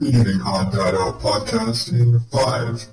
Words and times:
Beginning 0.00 0.40
Odd 0.44 0.72
Dad 0.72 0.96
Out 0.96 1.20
podcast 1.20 1.92
in 1.92 2.18
five, 2.32 2.84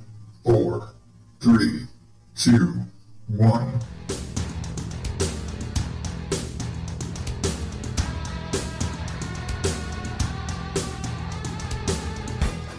four, 0.43 0.93
three, 1.39 1.87
two, 2.35 2.75
one. 3.27 3.79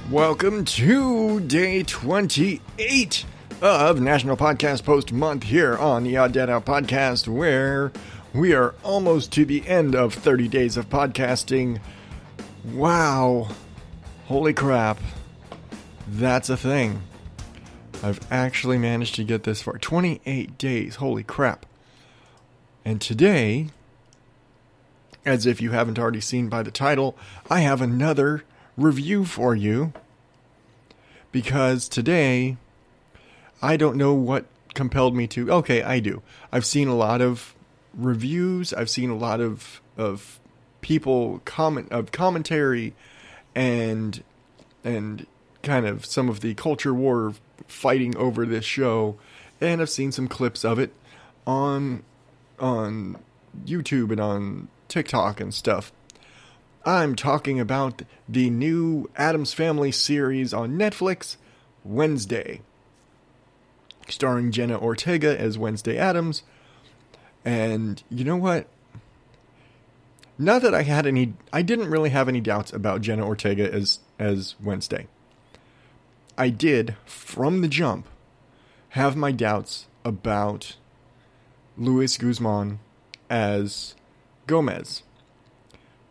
Welcome 0.08 0.64
to 0.66 1.40
day 1.40 1.82
28 1.82 3.24
of 3.60 4.00
National 4.00 4.36
Podcast 4.36 4.84
Post 4.84 5.12
Month 5.12 5.42
here 5.42 5.76
on 5.76 6.04
the 6.04 6.16
Odd 6.16 6.32
Dad 6.32 6.48
Out 6.48 6.64
Podcast, 6.64 7.26
where 7.26 7.90
we 8.32 8.54
are 8.54 8.76
almost 8.84 9.32
to 9.32 9.44
the 9.44 9.66
end 9.66 9.96
of 9.96 10.14
30 10.14 10.46
days 10.46 10.76
of 10.76 10.88
podcasting. 10.88 11.80
Wow. 12.64 13.48
Holy 14.32 14.54
crap. 14.54 14.98
That's 16.08 16.48
a 16.48 16.56
thing. 16.56 17.02
I've 18.02 18.18
actually 18.32 18.78
managed 18.78 19.14
to 19.16 19.24
get 19.24 19.42
this 19.42 19.60
far. 19.60 19.76
28 19.76 20.56
days. 20.56 20.94
Holy 20.94 21.22
crap. 21.22 21.66
And 22.82 22.98
today, 22.98 23.68
as 25.26 25.44
if 25.44 25.60
you 25.60 25.72
haven't 25.72 25.98
already 25.98 26.22
seen 26.22 26.48
by 26.48 26.62
the 26.62 26.70
title, 26.70 27.14
I 27.50 27.60
have 27.60 27.82
another 27.82 28.44
review 28.78 29.26
for 29.26 29.54
you. 29.54 29.92
Because 31.30 31.86
today, 31.86 32.56
I 33.60 33.76
don't 33.76 33.98
know 33.98 34.14
what 34.14 34.46
compelled 34.72 35.14
me 35.14 35.26
to. 35.26 35.52
Okay, 35.52 35.82
I 35.82 36.00
do. 36.00 36.22
I've 36.50 36.64
seen 36.64 36.88
a 36.88 36.96
lot 36.96 37.20
of 37.20 37.54
reviews. 37.92 38.72
I've 38.72 38.88
seen 38.88 39.10
a 39.10 39.14
lot 39.14 39.42
of 39.42 39.82
of 39.98 40.40
people 40.80 41.42
comment 41.44 41.92
of 41.92 42.12
commentary 42.12 42.94
and 43.54 44.22
and 44.84 45.26
kind 45.62 45.86
of 45.86 46.04
some 46.04 46.28
of 46.28 46.40
the 46.40 46.54
culture 46.54 46.94
war 46.94 47.34
fighting 47.68 48.16
over 48.16 48.44
this 48.44 48.64
show 48.64 49.16
and 49.60 49.80
I've 49.80 49.90
seen 49.90 50.10
some 50.12 50.28
clips 50.28 50.64
of 50.64 50.78
it 50.78 50.92
on 51.46 52.02
on 52.58 53.16
YouTube 53.64 54.10
and 54.10 54.20
on 54.20 54.68
TikTok 54.88 55.40
and 55.40 55.54
stuff. 55.54 55.92
I'm 56.84 57.14
talking 57.14 57.60
about 57.60 58.02
the 58.28 58.50
new 58.50 59.08
Addams 59.16 59.54
Family 59.54 59.92
series 59.92 60.52
on 60.52 60.76
Netflix, 60.76 61.36
Wednesday, 61.84 62.60
starring 64.08 64.50
Jenna 64.50 64.78
Ortega 64.78 65.38
as 65.38 65.56
Wednesday 65.56 65.96
Addams. 65.96 66.42
And 67.44 68.02
you 68.10 68.24
know 68.24 68.36
what? 68.36 68.66
Not 70.42 70.62
that 70.62 70.74
I 70.74 70.82
had 70.82 71.06
any, 71.06 71.34
I 71.52 71.62
didn't 71.62 71.88
really 71.88 72.10
have 72.10 72.28
any 72.28 72.40
doubts 72.40 72.72
about 72.72 73.00
Jenna 73.00 73.24
Ortega 73.24 73.72
as 73.72 74.00
as 74.18 74.56
Wednesday. 74.60 75.06
I 76.36 76.48
did 76.50 76.96
from 77.06 77.60
the 77.60 77.68
jump 77.68 78.08
have 78.90 79.14
my 79.14 79.30
doubts 79.30 79.86
about 80.04 80.74
Luis 81.78 82.18
Guzman 82.18 82.80
as 83.30 83.94
Gomez. 84.48 85.04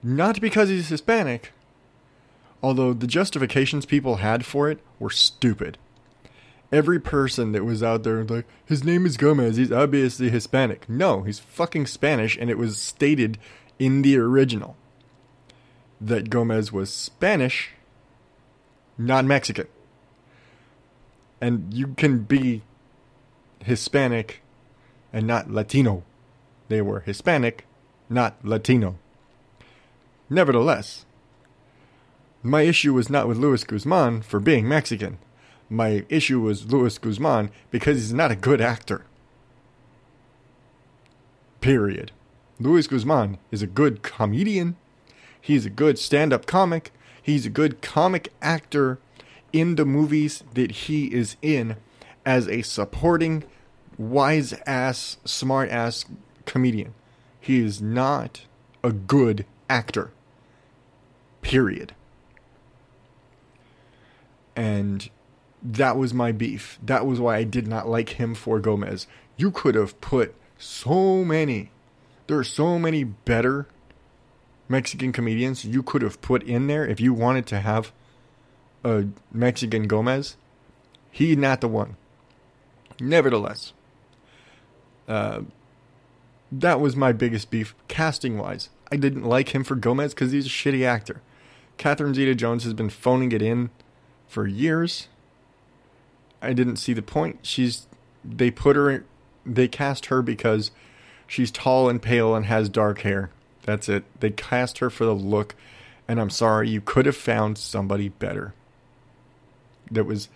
Not 0.01 0.39
because 0.39 0.69
he's 0.69 0.87
Hispanic, 0.87 1.51
although 2.63 2.93
the 2.93 3.07
justifications 3.07 3.85
people 3.85 4.17
had 4.17 4.45
for 4.45 4.71
it 4.71 4.79
were 4.97 5.09
stupid. 5.09 5.77
Every 6.71 7.01
person 7.01 7.51
that 7.51 7.65
was 7.65 7.83
out 7.83 8.03
there 8.03 8.23
like, 8.23 8.45
his 8.65 8.81
name 8.81 9.05
is 9.05 9.17
Gomez, 9.17 9.57
he's 9.57 9.73
obviously 9.73 10.29
Hispanic. 10.29 10.87
No, 10.87 11.23
he's 11.23 11.39
fucking 11.39 11.87
Spanish, 11.87 12.37
and 12.37 12.49
it 12.49 12.57
was 12.57 12.77
stated 12.77 13.37
in 13.81 14.03
the 14.03 14.15
original 14.15 14.77
that 15.99 16.29
Gomez 16.29 16.71
was 16.71 16.93
Spanish, 16.93 17.71
not 18.95 19.25
Mexican. 19.25 19.65
And 21.41 21.73
you 21.73 21.87
can 21.97 22.19
be 22.19 22.61
Hispanic 23.63 24.43
and 25.11 25.25
not 25.25 25.49
Latino. 25.49 26.03
They 26.67 26.79
were 26.79 26.99
Hispanic, 26.99 27.65
not 28.07 28.35
Latino. 28.43 28.99
Nevertheless, 30.29 31.07
my 32.43 32.61
issue 32.61 32.93
was 32.93 33.09
not 33.09 33.27
with 33.27 33.39
Luis 33.39 33.63
Guzman 33.63 34.21
for 34.21 34.39
being 34.39 34.69
Mexican. 34.69 35.17
My 35.71 36.05
issue 36.07 36.39
was 36.39 36.71
Luis 36.71 36.99
Guzman 36.99 37.49
because 37.71 37.97
he's 37.97 38.13
not 38.13 38.29
a 38.29 38.35
good 38.35 38.61
actor. 38.61 39.05
Period. 41.61 42.11
Luis 42.61 42.85
Guzman 42.85 43.37
is 43.49 43.61
a 43.61 43.67
good 43.67 44.03
comedian. 44.03 44.75
He's 45.39 45.65
a 45.65 45.69
good 45.69 45.97
stand 45.97 46.31
up 46.31 46.45
comic. 46.45 46.91
He's 47.21 47.45
a 47.45 47.49
good 47.49 47.81
comic 47.81 48.31
actor 48.41 48.99
in 49.51 49.75
the 49.75 49.85
movies 49.85 50.43
that 50.53 50.71
he 50.71 51.11
is 51.13 51.37
in 51.41 51.77
as 52.25 52.47
a 52.47 52.61
supporting, 52.61 53.43
wise 53.97 54.53
ass, 54.65 55.17
smart 55.25 55.69
ass 55.69 56.05
comedian. 56.45 56.93
He 57.39 57.59
is 57.59 57.81
not 57.81 58.45
a 58.83 58.91
good 58.91 59.45
actor. 59.69 60.11
Period. 61.41 61.95
And 64.55 65.09
that 65.63 65.97
was 65.97 66.13
my 66.13 66.31
beef. 66.31 66.77
That 66.83 67.07
was 67.07 67.19
why 67.19 67.37
I 67.37 67.43
did 67.43 67.67
not 67.67 67.89
like 67.89 68.09
him 68.09 68.35
for 68.35 68.59
Gomez. 68.59 69.07
You 69.37 69.49
could 69.49 69.73
have 69.73 69.99
put 70.01 70.35
so 70.59 71.23
many, 71.23 71.71
there 72.31 72.39
are 72.39 72.45
so 72.45 72.79
many 72.79 73.03
better 73.03 73.67
Mexican 74.69 75.11
comedians 75.11 75.65
you 75.65 75.83
could 75.83 76.01
have 76.01 76.21
put 76.21 76.41
in 76.43 76.67
there 76.67 76.87
if 76.87 77.01
you 77.01 77.13
wanted 77.13 77.45
to 77.47 77.59
have 77.59 77.91
a 78.85 79.07
Mexican 79.33 79.85
Gomez. 79.85 80.37
He 81.11 81.35
not 81.35 81.59
the 81.59 81.67
one. 81.67 81.97
Nevertheless, 83.01 83.73
uh, 85.09 85.41
that 86.53 86.79
was 86.79 86.95
my 86.95 87.11
biggest 87.11 87.51
beef 87.51 87.75
casting 87.89 88.37
wise. 88.37 88.69
I 88.89 88.95
didn't 88.95 89.25
like 89.25 89.53
him 89.53 89.65
for 89.65 89.75
Gomez 89.75 90.13
because 90.13 90.31
he's 90.31 90.45
a 90.45 90.49
shitty 90.49 90.85
actor. 90.85 91.21
Catherine 91.75 92.13
Zeta 92.13 92.33
Jones 92.33 92.63
has 92.63 92.73
been 92.73 92.89
phoning 92.89 93.33
it 93.33 93.41
in 93.41 93.71
for 94.29 94.47
years. 94.47 95.09
I 96.41 96.53
didn't 96.53 96.77
see 96.77 96.93
the 96.93 97.01
point. 97.01 97.39
She's 97.41 97.87
they 98.23 98.51
put 98.51 98.77
her 98.77 99.03
they 99.45 99.67
cast 99.67 100.05
her 100.05 100.21
because 100.21 100.71
she's 101.31 101.49
tall 101.49 101.87
and 101.87 102.01
pale 102.01 102.35
and 102.35 102.45
has 102.47 102.67
dark 102.67 102.99
hair. 103.01 103.29
That's 103.63 103.87
it. 103.87 104.03
They 104.19 104.31
cast 104.31 104.79
her 104.79 104.89
for 104.89 105.05
the 105.05 105.15
look 105.15 105.55
and 106.05 106.19
I'm 106.19 106.29
sorry, 106.29 106.69
you 106.69 106.81
could 106.81 107.05
have 107.05 107.15
found 107.15 107.57
somebody 107.57 108.09
better. 108.09 108.53
That 109.89 110.03
was 110.03 110.27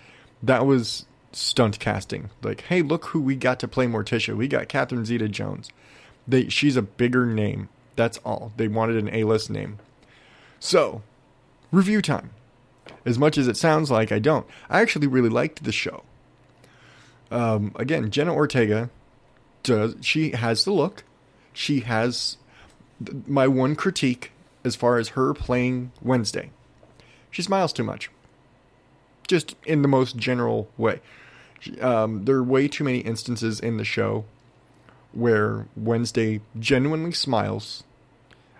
that 0.41 0.65
was 0.65 1.05
stunt 1.33 1.79
casting. 1.79 2.29
Like, 2.41 2.61
hey, 2.61 2.81
look 2.81 3.07
who 3.07 3.19
we 3.19 3.35
got 3.35 3.59
to 3.59 3.67
play 3.67 3.87
Morticia. 3.87 4.37
We 4.37 4.47
got 4.47 4.69
Catherine 4.69 5.03
Zeta 5.03 5.27
Jones. 5.27 5.69
They 6.25 6.47
she's 6.47 6.77
a 6.77 6.81
bigger 6.81 7.25
name. 7.25 7.67
That's 7.97 8.19
all. 8.19 8.53
They 8.55 8.69
wanted 8.69 8.95
an 8.95 9.13
A-list 9.13 9.49
name. 9.49 9.79
So, 10.61 11.01
review 11.73 12.01
time. 12.01 12.29
As 13.05 13.19
much 13.19 13.37
as 13.37 13.49
it 13.49 13.57
sounds 13.57 13.91
like 13.91 14.13
I 14.13 14.19
don't, 14.19 14.45
I 14.69 14.79
actually 14.79 15.07
really 15.07 15.29
liked 15.29 15.65
the 15.65 15.73
show. 15.73 16.03
Um, 17.31 17.73
again, 17.75 18.09
Jenna 18.11 18.33
Ortega 18.33 18.89
does 19.65 19.95
she 20.01 20.31
has 20.31 20.63
the 20.63 20.71
look. 20.71 21.03
She 21.51 21.81
has 21.81 22.37
my 23.27 23.47
one 23.47 23.75
critique 23.75 24.31
as 24.63 24.75
far 24.75 24.97
as 24.97 25.09
her 25.09 25.33
playing 25.33 25.91
Wednesday. 26.01 26.51
She 27.31 27.41
smiles 27.41 27.73
too 27.73 27.83
much. 27.83 28.09
Just 29.27 29.55
in 29.65 29.81
the 29.81 29.87
most 29.87 30.15
general 30.15 30.69
way. 30.77 31.01
Um, 31.81 32.25
there 32.25 32.35
are 32.35 32.43
way 32.43 32.67
too 32.67 32.83
many 32.83 32.99
instances 32.99 33.59
in 33.59 33.77
the 33.77 33.83
show 33.83 34.25
where 35.13 35.65
Wednesday 35.75 36.41
genuinely 36.59 37.11
smiles 37.11 37.83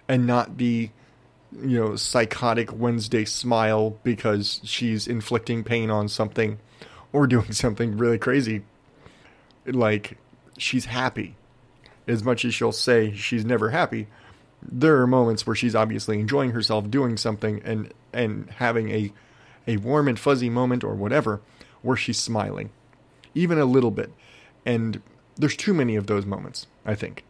and 0.08 0.26
not 0.26 0.58
the 0.58 0.90
you 1.52 1.80
know 1.80 1.96
psychotic 1.96 2.76
Wednesday 2.76 3.26
smile 3.26 3.98
because 4.04 4.60
she's 4.64 5.08
inflicting 5.08 5.64
pain 5.64 5.92
on 5.92 6.08
something 6.10 6.58
or 7.14 7.28
doing 7.36 7.52
something 7.52 7.98
really 7.98 8.18
crazy 8.18 8.64
like 9.66 10.18
she's 10.58 10.86
happy 10.86 11.36
as 12.08 12.24
much 12.24 12.46
as 12.46 12.54
she'll 12.54 12.72
say 12.72 13.14
she's 13.14 13.46
never 13.46 13.70
happy 13.72 14.08
there 14.62 15.00
are 15.02 15.08
moments 15.08 15.46
where 15.46 15.56
she's 15.56 15.76
obviously 15.76 16.20
enjoying 16.20 16.52
herself 16.52 16.90
doing 16.90 17.18
something 17.18 17.62
and 17.64 17.94
and 18.14 18.50
having 18.52 18.90
a 18.90 19.12
a 19.68 19.78
warm 19.78 20.08
and 20.08 20.20
fuzzy 20.20 20.50
moment 20.50 20.84
or 20.84 20.96
whatever 20.96 21.42
where 21.82 21.98
she's 21.98 22.20
smiling 22.20 22.70
even 23.34 23.60
a 23.60 23.66
little 23.66 23.92
bit 23.92 24.12
and 24.66 25.02
there's 25.36 25.56
too 25.56 25.74
many 25.74 25.96
of 25.96 26.08
those 26.08 26.26
moments 26.26 26.68
i 26.86 26.96
think 26.96 27.24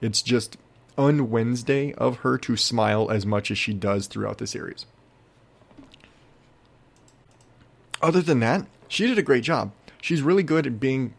it's 0.00 0.22
just 0.22 0.56
un 0.98 1.30
Wednesday 1.30 1.92
of 1.94 2.18
her 2.18 2.38
to 2.38 2.56
smile 2.56 3.10
as 3.10 3.26
much 3.26 3.50
as 3.50 3.58
she 3.58 3.74
does 3.74 4.06
throughout 4.06 4.38
the 4.38 4.46
series. 4.46 4.86
Other 8.02 8.22
than 8.22 8.40
that, 8.40 8.66
she 8.88 9.06
did 9.06 9.18
a 9.18 9.22
great 9.22 9.44
job. 9.44 9.72
She's 10.00 10.22
really 10.22 10.42
good 10.42 10.66
at 10.66 10.80
being 10.80 11.14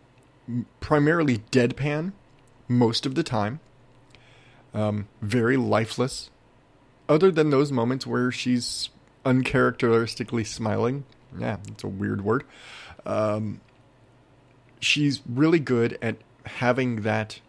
primarily 0.80 1.40
deadpan 1.52 2.14
most 2.68 3.06
of 3.06 3.16
the 3.16 3.24
time, 3.24 3.60
um, 4.74 5.08
very 5.22 5.58
lifeless. 5.58 6.30
Other 7.10 7.32
than 7.32 7.50
those 7.50 7.72
moments 7.72 8.06
where 8.06 8.32
she's 8.32 8.90
uncharacteristically 9.26 10.44
smiling. 10.44 11.04
Yeah, 11.38 11.58
it's 11.68 11.84
a 11.84 11.88
weird 11.88 12.24
word. 12.24 12.44
Um, 13.06 13.62
she's 14.80 15.22
really 15.28 15.60
good 15.60 15.98
at 16.02 16.18
having 16.46 17.02
that 17.02 17.42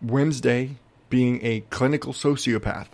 Wednesday 0.00 0.76
being 1.08 1.44
a 1.44 1.60
clinical 1.70 2.12
sociopath. 2.12 2.86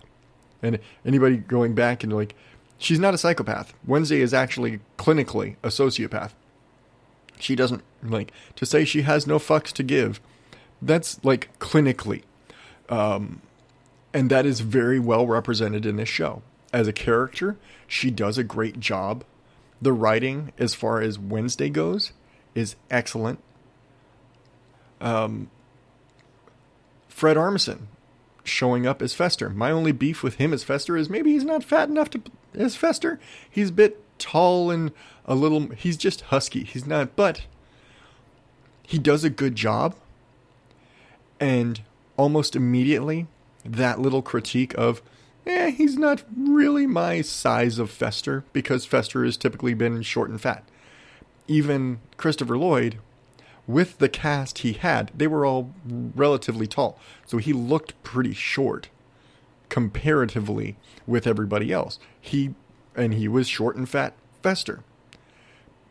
And 0.62 0.78
anybody 1.04 1.36
going 1.36 1.74
back 1.74 2.02
and 2.02 2.12
like, 2.12 2.34
she's 2.78 2.98
not 2.98 3.14
a 3.14 3.18
psychopath. 3.18 3.74
Wednesday 3.86 4.20
is 4.20 4.32
actually 4.32 4.80
clinically 4.98 5.56
a 5.62 5.68
sociopath. 5.68 6.30
She 7.38 7.54
doesn't 7.54 7.82
like 8.02 8.32
to 8.56 8.66
say 8.66 8.84
she 8.84 9.02
has 9.02 9.26
no 9.26 9.38
fucks 9.38 9.72
to 9.72 9.82
give. 9.82 10.20
That's 10.80 11.22
like 11.24 11.56
clinically. 11.58 12.22
Um, 12.88 13.42
and 14.12 14.30
that 14.30 14.46
is 14.46 14.60
very 14.60 14.98
well 14.98 15.26
represented 15.26 15.84
in 15.84 15.96
this 15.96 16.08
show. 16.08 16.42
As 16.72 16.88
a 16.88 16.92
character, 16.92 17.56
she 17.86 18.10
does 18.10 18.38
a 18.38 18.44
great 18.44 18.80
job. 18.80 19.24
The 19.80 19.92
writing, 19.92 20.52
as 20.58 20.74
far 20.74 21.00
as 21.00 21.18
Wednesday 21.18 21.68
goes, 21.68 22.12
is 22.54 22.76
excellent. 22.90 23.40
Um, 25.00 25.50
Fred 27.08 27.36
Armisen 27.36 27.86
showing 28.44 28.86
up 28.86 29.02
as 29.02 29.12
Fester. 29.12 29.50
My 29.50 29.70
only 29.70 29.92
beef 29.92 30.22
with 30.22 30.36
him 30.36 30.52
as 30.52 30.64
Fester 30.64 30.96
is 30.96 31.10
maybe 31.10 31.32
he's 31.32 31.44
not 31.44 31.64
fat 31.64 31.88
enough 31.88 32.10
to 32.10 32.22
as 32.54 32.76
Fester. 32.76 33.20
He's 33.50 33.70
a 33.70 33.72
bit 33.72 34.02
tall 34.18 34.70
and 34.70 34.92
a 35.24 35.34
little. 35.34 35.68
He's 35.70 35.96
just 35.96 36.22
husky. 36.22 36.64
He's 36.64 36.86
not, 36.86 37.16
but 37.16 37.42
he 38.82 38.98
does 38.98 39.24
a 39.24 39.30
good 39.30 39.56
job. 39.56 39.94
And 41.38 41.82
almost 42.16 42.56
immediately, 42.56 43.26
that 43.64 44.00
little 44.00 44.22
critique 44.22 44.74
of, 44.78 45.02
eh, 45.46 45.70
he's 45.70 45.96
not 45.96 46.22
really 46.36 46.86
my 46.86 47.20
size 47.20 47.78
of 47.78 47.90
Fester 47.90 48.44
because 48.52 48.86
Fester 48.86 49.24
has 49.24 49.36
typically 49.36 49.74
been 49.74 50.00
short 50.02 50.30
and 50.30 50.40
fat. 50.40 50.64
Even 51.46 52.00
Christopher 52.16 52.56
Lloyd, 52.56 52.98
with 53.66 53.98
the 53.98 54.08
cast 54.08 54.58
he 54.58 54.72
had, 54.74 55.10
they 55.14 55.26
were 55.26 55.44
all 55.44 55.74
relatively 55.84 56.66
tall. 56.66 56.98
So 57.26 57.38
he 57.38 57.52
looked 57.52 58.00
pretty 58.02 58.32
short 58.32 58.88
comparatively 59.68 60.76
with 61.06 61.26
everybody 61.26 61.72
else. 61.72 61.98
He 62.20 62.54
and 62.96 63.14
he 63.14 63.28
was 63.28 63.48
short 63.48 63.76
and 63.76 63.88
fat 63.88 64.14
Fester. 64.42 64.80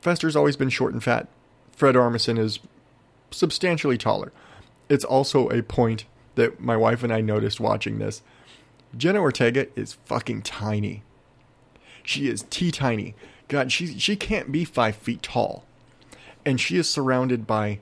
Fester's 0.01 0.35
always 0.35 0.55
been 0.55 0.69
short 0.69 0.93
and 0.93 1.03
fat. 1.03 1.27
Fred 1.71 1.95
Armisen 1.95 2.37
is 2.37 2.59
substantially 3.31 3.97
taller. 3.97 4.31
It's 4.87 5.03
also 5.03 5.49
a 5.49 5.63
point 5.63 6.05
that 6.35 6.59
my 6.59 6.77
wife 6.77 7.03
and 7.03 7.11
I 7.11 7.21
noticed 7.21 7.59
watching 7.59 7.97
this. 7.99 8.21
Jenna 8.95 9.19
Ortega 9.19 9.67
is 9.77 9.97
fucking 10.05 10.43
tiny. 10.43 11.03
She 12.03 12.29
is 12.29 12.45
tea 12.49 12.71
tiny. 12.71 13.15
God, 13.47 13.71
she 13.71 13.99
she 13.99 14.15
can't 14.15 14.51
be 14.51 14.63
five 14.63 14.95
feet 14.95 15.21
tall, 15.21 15.65
and 16.45 16.61
she 16.61 16.77
is 16.77 16.89
surrounded 16.89 17.45
by 17.45 17.79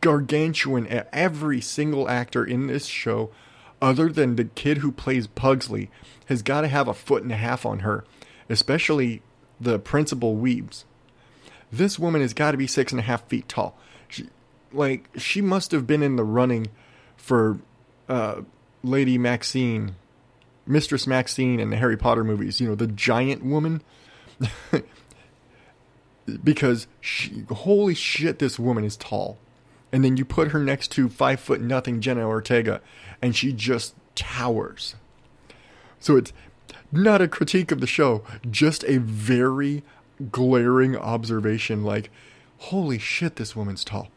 gargantuan. 0.00 0.86
Every 1.12 1.60
single 1.60 2.08
actor 2.08 2.44
in 2.44 2.66
this 2.66 2.86
show, 2.86 3.30
other 3.82 4.08
than 4.08 4.36
the 4.36 4.44
kid 4.44 4.78
who 4.78 4.92
plays 4.92 5.26
Pugsley, 5.26 5.90
has 6.26 6.42
got 6.42 6.60
to 6.62 6.68
have 6.68 6.86
a 6.86 6.94
foot 6.94 7.22
and 7.22 7.32
a 7.32 7.36
half 7.36 7.66
on 7.66 7.80
her, 7.80 8.04
especially 8.48 9.22
the 9.60 9.78
principal 9.78 10.34
Weems. 10.34 10.84
This 11.70 11.98
woman 11.98 12.20
has 12.20 12.34
got 12.34 12.52
to 12.52 12.56
be 12.56 12.66
six 12.66 12.92
and 12.92 13.00
a 13.00 13.02
half 13.02 13.26
feet 13.26 13.48
tall. 13.48 13.76
She, 14.08 14.28
like 14.72 15.08
she 15.16 15.40
must 15.40 15.72
have 15.72 15.86
been 15.86 16.02
in 16.02 16.16
the 16.16 16.24
running 16.24 16.68
for 17.16 17.58
uh, 18.08 18.42
Lady 18.82 19.18
Maxine, 19.18 19.96
Mistress 20.66 21.06
Maxine 21.06 21.60
in 21.60 21.70
the 21.70 21.76
Harry 21.76 21.96
Potter 21.96 22.24
movies. 22.24 22.60
You 22.60 22.68
know, 22.68 22.74
the 22.74 22.86
giant 22.86 23.44
woman. 23.44 23.82
because 26.42 26.86
she, 27.00 27.44
holy 27.50 27.94
shit, 27.94 28.38
this 28.38 28.58
woman 28.58 28.84
is 28.84 28.96
tall. 28.96 29.38
And 29.92 30.04
then 30.04 30.16
you 30.16 30.24
put 30.24 30.48
her 30.48 30.58
next 30.58 30.88
to 30.92 31.08
five 31.08 31.38
foot 31.38 31.60
nothing 31.60 32.00
Jenna 32.00 32.26
Ortega, 32.26 32.80
and 33.22 33.36
she 33.36 33.52
just 33.52 33.94
towers. 34.14 34.96
So 36.00 36.16
it's 36.16 36.32
not 36.96 37.22
a 37.22 37.28
critique 37.28 37.72
of 37.72 37.80
the 37.80 37.86
show, 37.86 38.22
just 38.50 38.84
a 38.84 38.98
very 38.98 39.82
glaring 40.30 40.96
observation 40.96 41.82
like, 41.82 42.10
holy 42.58 42.98
shit, 42.98 43.36
this 43.36 43.56
woman's 43.56 43.84
tall. 43.84 44.08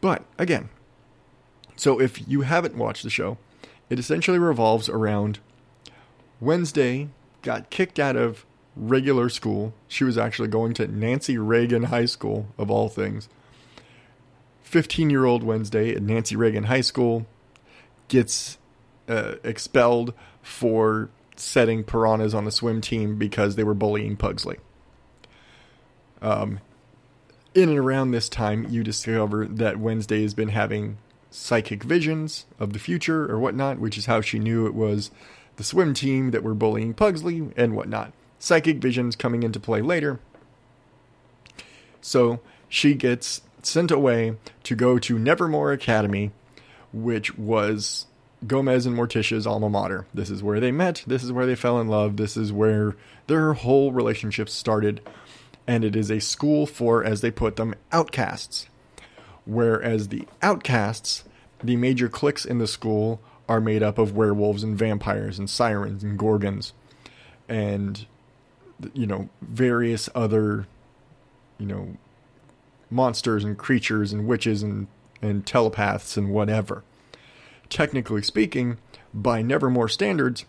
But 0.00 0.24
again, 0.38 0.68
so 1.76 2.00
if 2.00 2.28
you 2.28 2.42
haven't 2.42 2.76
watched 2.76 3.02
the 3.02 3.10
show, 3.10 3.38
it 3.90 3.98
essentially 3.98 4.38
revolves 4.38 4.88
around 4.88 5.38
Wednesday 6.40 7.08
got 7.42 7.70
kicked 7.70 7.98
out 7.98 8.16
of 8.16 8.44
regular 8.76 9.28
school. 9.28 9.74
She 9.88 10.04
was 10.04 10.18
actually 10.18 10.48
going 10.48 10.74
to 10.74 10.86
Nancy 10.86 11.38
Reagan 11.38 11.84
High 11.84 12.04
School, 12.06 12.48
of 12.56 12.70
all 12.70 12.88
things. 12.88 13.28
15 14.62 15.08
year 15.10 15.24
old 15.24 15.42
Wednesday 15.42 15.94
at 15.94 16.02
Nancy 16.02 16.36
Reagan 16.36 16.64
High 16.64 16.82
School 16.82 17.26
gets 18.08 18.58
uh, 19.08 19.36
expelled 19.42 20.12
for 20.42 21.10
setting 21.40 21.84
piranhas 21.84 22.34
on 22.34 22.44
the 22.44 22.50
swim 22.50 22.80
team 22.80 23.16
because 23.16 23.56
they 23.56 23.64
were 23.64 23.74
bullying 23.74 24.16
Pugsley. 24.16 24.58
Um, 26.20 26.60
in 27.54 27.68
and 27.68 27.78
around 27.78 28.10
this 28.10 28.28
time, 28.28 28.66
you 28.68 28.82
discover 28.82 29.46
that 29.46 29.78
Wednesday 29.78 30.22
has 30.22 30.34
been 30.34 30.48
having 30.48 30.98
psychic 31.30 31.82
visions 31.82 32.46
of 32.58 32.72
the 32.72 32.78
future 32.78 33.30
or 33.30 33.38
whatnot, 33.38 33.78
which 33.78 33.98
is 33.98 34.06
how 34.06 34.20
she 34.20 34.38
knew 34.38 34.66
it 34.66 34.74
was 34.74 35.10
the 35.56 35.64
swim 35.64 35.92
team 35.94 36.30
that 36.30 36.42
were 36.42 36.54
bullying 36.54 36.94
Pugsley 36.94 37.50
and 37.56 37.74
whatnot. 37.74 38.12
Psychic 38.38 38.78
visions 38.78 39.16
coming 39.16 39.42
into 39.42 39.60
play 39.60 39.82
later. 39.82 40.20
So 42.00 42.40
she 42.68 42.94
gets 42.94 43.42
sent 43.62 43.90
away 43.90 44.36
to 44.62 44.76
go 44.76 44.98
to 44.98 45.18
Nevermore 45.18 45.72
Academy, 45.72 46.30
which 46.92 47.36
was 47.36 48.06
Gomez 48.46 48.86
and 48.86 48.96
Morticia's 48.96 49.46
alma 49.46 49.68
mater. 49.68 50.06
This 50.14 50.30
is 50.30 50.42
where 50.42 50.60
they 50.60 50.70
met. 50.70 51.02
This 51.06 51.24
is 51.24 51.32
where 51.32 51.46
they 51.46 51.56
fell 51.56 51.80
in 51.80 51.88
love. 51.88 52.16
This 52.16 52.36
is 52.36 52.52
where 52.52 52.94
their 53.26 53.52
whole 53.54 53.92
relationship 53.92 54.48
started. 54.48 55.00
And 55.66 55.84
it 55.84 55.96
is 55.96 56.10
a 56.10 56.20
school 56.20 56.66
for, 56.66 57.04
as 57.04 57.20
they 57.20 57.30
put 57.30 57.56
them, 57.56 57.74
outcasts. 57.92 58.68
Whereas 59.44 60.08
the 60.08 60.26
outcasts, 60.40 61.24
the 61.62 61.76
major 61.76 62.08
cliques 62.08 62.44
in 62.44 62.58
the 62.58 62.66
school, 62.66 63.20
are 63.48 63.60
made 63.60 63.82
up 63.82 63.98
of 63.98 64.14
werewolves 64.14 64.62
and 64.62 64.78
vampires 64.78 65.38
and 65.38 65.48
sirens 65.48 66.04
and 66.04 66.18
gorgons 66.18 66.74
and, 67.48 68.06
you 68.92 69.06
know, 69.06 69.30
various 69.40 70.08
other, 70.14 70.66
you 71.56 71.66
know, 71.66 71.96
monsters 72.90 73.44
and 73.44 73.56
creatures 73.56 74.12
and 74.12 74.26
witches 74.26 74.62
and, 74.62 74.86
and 75.22 75.46
telepaths 75.46 76.16
and 76.16 76.30
whatever 76.30 76.84
technically 77.68 78.22
speaking, 78.22 78.78
by 79.12 79.42
Nevermore 79.42 79.88
standards, 79.88 80.44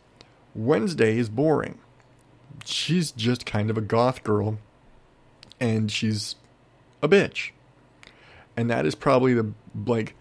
Wednesday 0.53 1.17
is 1.17 1.29
boring. 1.29 1.79
She's 2.65 3.11
just 3.11 3.45
kind 3.45 3.69
of 3.69 3.77
a 3.77 3.81
goth 3.81 4.23
girl, 4.23 4.59
and 5.59 5.91
she's 5.91 6.35
a 7.01 7.07
bitch. 7.07 7.51
And 8.57 8.69
that 8.69 8.85
is 8.85 8.95
probably 8.95 9.33
the, 9.33 9.53
like, 9.85 10.15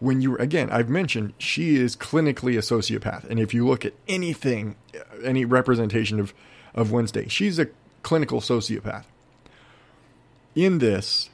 when 0.00 0.20
you, 0.20 0.36
again, 0.38 0.68
I've 0.70 0.88
mentioned 0.88 1.34
she 1.38 1.76
is 1.76 1.96
clinically 1.96 2.54
a 2.54 2.62
sociopath. 2.62 3.24
And 3.30 3.38
if 3.38 3.54
you 3.54 3.66
look 3.66 3.84
at 3.84 3.94
anything, 4.08 4.76
any 5.22 5.44
representation 5.44 6.18
of, 6.18 6.34
of 6.74 6.90
Wednesday, 6.90 7.28
she's 7.28 7.58
a 7.58 7.68
clinical 8.02 8.40
sociopath. 8.40 9.04
In 10.54 10.78
this, 10.78 11.30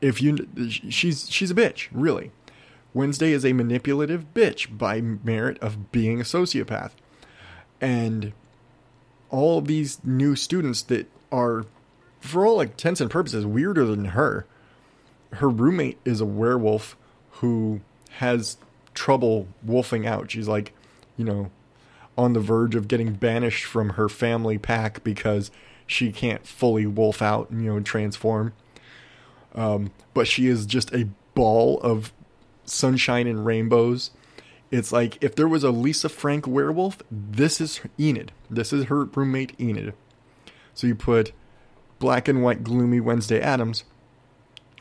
if 0.00 0.20
you, 0.20 0.48
she's, 0.68 1.30
she's 1.30 1.50
a 1.50 1.54
bitch, 1.54 1.88
really. 1.92 2.32
Wednesday 2.96 3.32
is 3.32 3.44
a 3.44 3.52
manipulative 3.52 4.32
bitch 4.32 4.78
by 4.78 5.02
merit 5.02 5.58
of 5.58 5.92
being 5.92 6.18
a 6.18 6.24
sociopath. 6.24 6.92
And 7.78 8.32
all 9.28 9.60
these 9.60 10.02
new 10.02 10.34
students 10.34 10.80
that 10.84 11.06
are, 11.30 11.66
for 12.20 12.46
all 12.46 12.58
intents 12.58 13.02
and 13.02 13.10
purposes, 13.10 13.44
weirder 13.44 13.84
than 13.84 14.06
her. 14.06 14.46
Her 15.34 15.50
roommate 15.50 15.98
is 16.06 16.22
a 16.22 16.24
werewolf 16.24 16.96
who 17.32 17.82
has 18.12 18.56
trouble 18.94 19.46
wolfing 19.62 20.06
out. 20.06 20.30
She's 20.30 20.48
like, 20.48 20.72
you 21.18 21.24
know, 21.26 21.50
on 22.16 22.32
the 22.32 22.40
verge 22.40 22.74
of 22.74 22.88
getting 22.88 23.12
banished 23.12 23.66
from 23.66 23.90
her 23.90 24.08
family 24.08 24.56
pack 24.56 25.04
because 25.04 25.50
she 25.86 26.12
can't 26.12 26.46
fully 26.46 26.86
wolf 26.86 27.20
out, 27.20 27.50
and, 27.50 27.62
you 27.62 27.74
know, 27.74 27.80
transform. 27.80 28.54
Um, 29.54 29.90
but 30.14 30.26
she 30.26 30.46
is 30.46 30.64
just 30.64 30.94
a 30.94 31.10
ball 31.34 31.78
of 31.82 32.14
sunshine 32.66 33.26
and 33.26 33.46
rainbows. 33.46 34.10
It's 34.70 34.92
like 34.92 35.22
if 35.22 35.34
there 35.34 35.48
was 35.48 35.64
a 35.64 35.70
Lisa 35.70 36.08
Frank 36.08 36.46
werewolf, 36.46 37.02
this 37.10 37.60
is 37.60 37.80
Enid. 37.98 38.32
This 38.50 38.72
is 38.72 38.86
her 38.86 39.04
roommate 39.04 39.58
Enid. 39.60 39.94
So 40.74 40.86
you 40.86 40.94
put 40.94 41.32
black 41.98 42.28
and 42.28 42.42
white 42.42 42.64
gloomy 42.64 43.00
Wednesday 43.00 43.40
Addams 43.40 43.84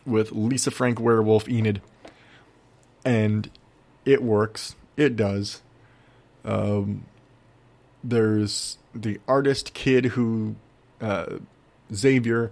with 0.05 0.31
Lisa 0.31 0.71
Frank 0.71 0.99
werewolf 0.99 1.47
Enid, 1.47 1.81
and 3.03 3.49
it 4.05 4.21
works. 4.21 4.75
It 4.97 5.15
does. 5.15 5.61
Um, 6.43 7.05
there's 8.03 8.77
the 8.93 9.19
artist 9.27 9.73
kid 9.73 10.05
who 10.05 10.55
uh, 11.01 11.37
Xavier, 11.93 12.51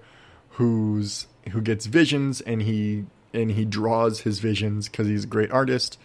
who's 0.51 1.27
who 1.51 1.61
gets 1.61 1.85
visions 1.85 2.41
and 2.41 2.61
he 2.61 3.05
and 3.33 3.51
he 3.51 3.65
draws 3.65 4.21
his 4.21 4.39
visions 4.39 4.87
because 4.87 5.07
he's 5.07 5.23
a 5.23 5.27
great 5.27 5.51
artist. 5.51 5.97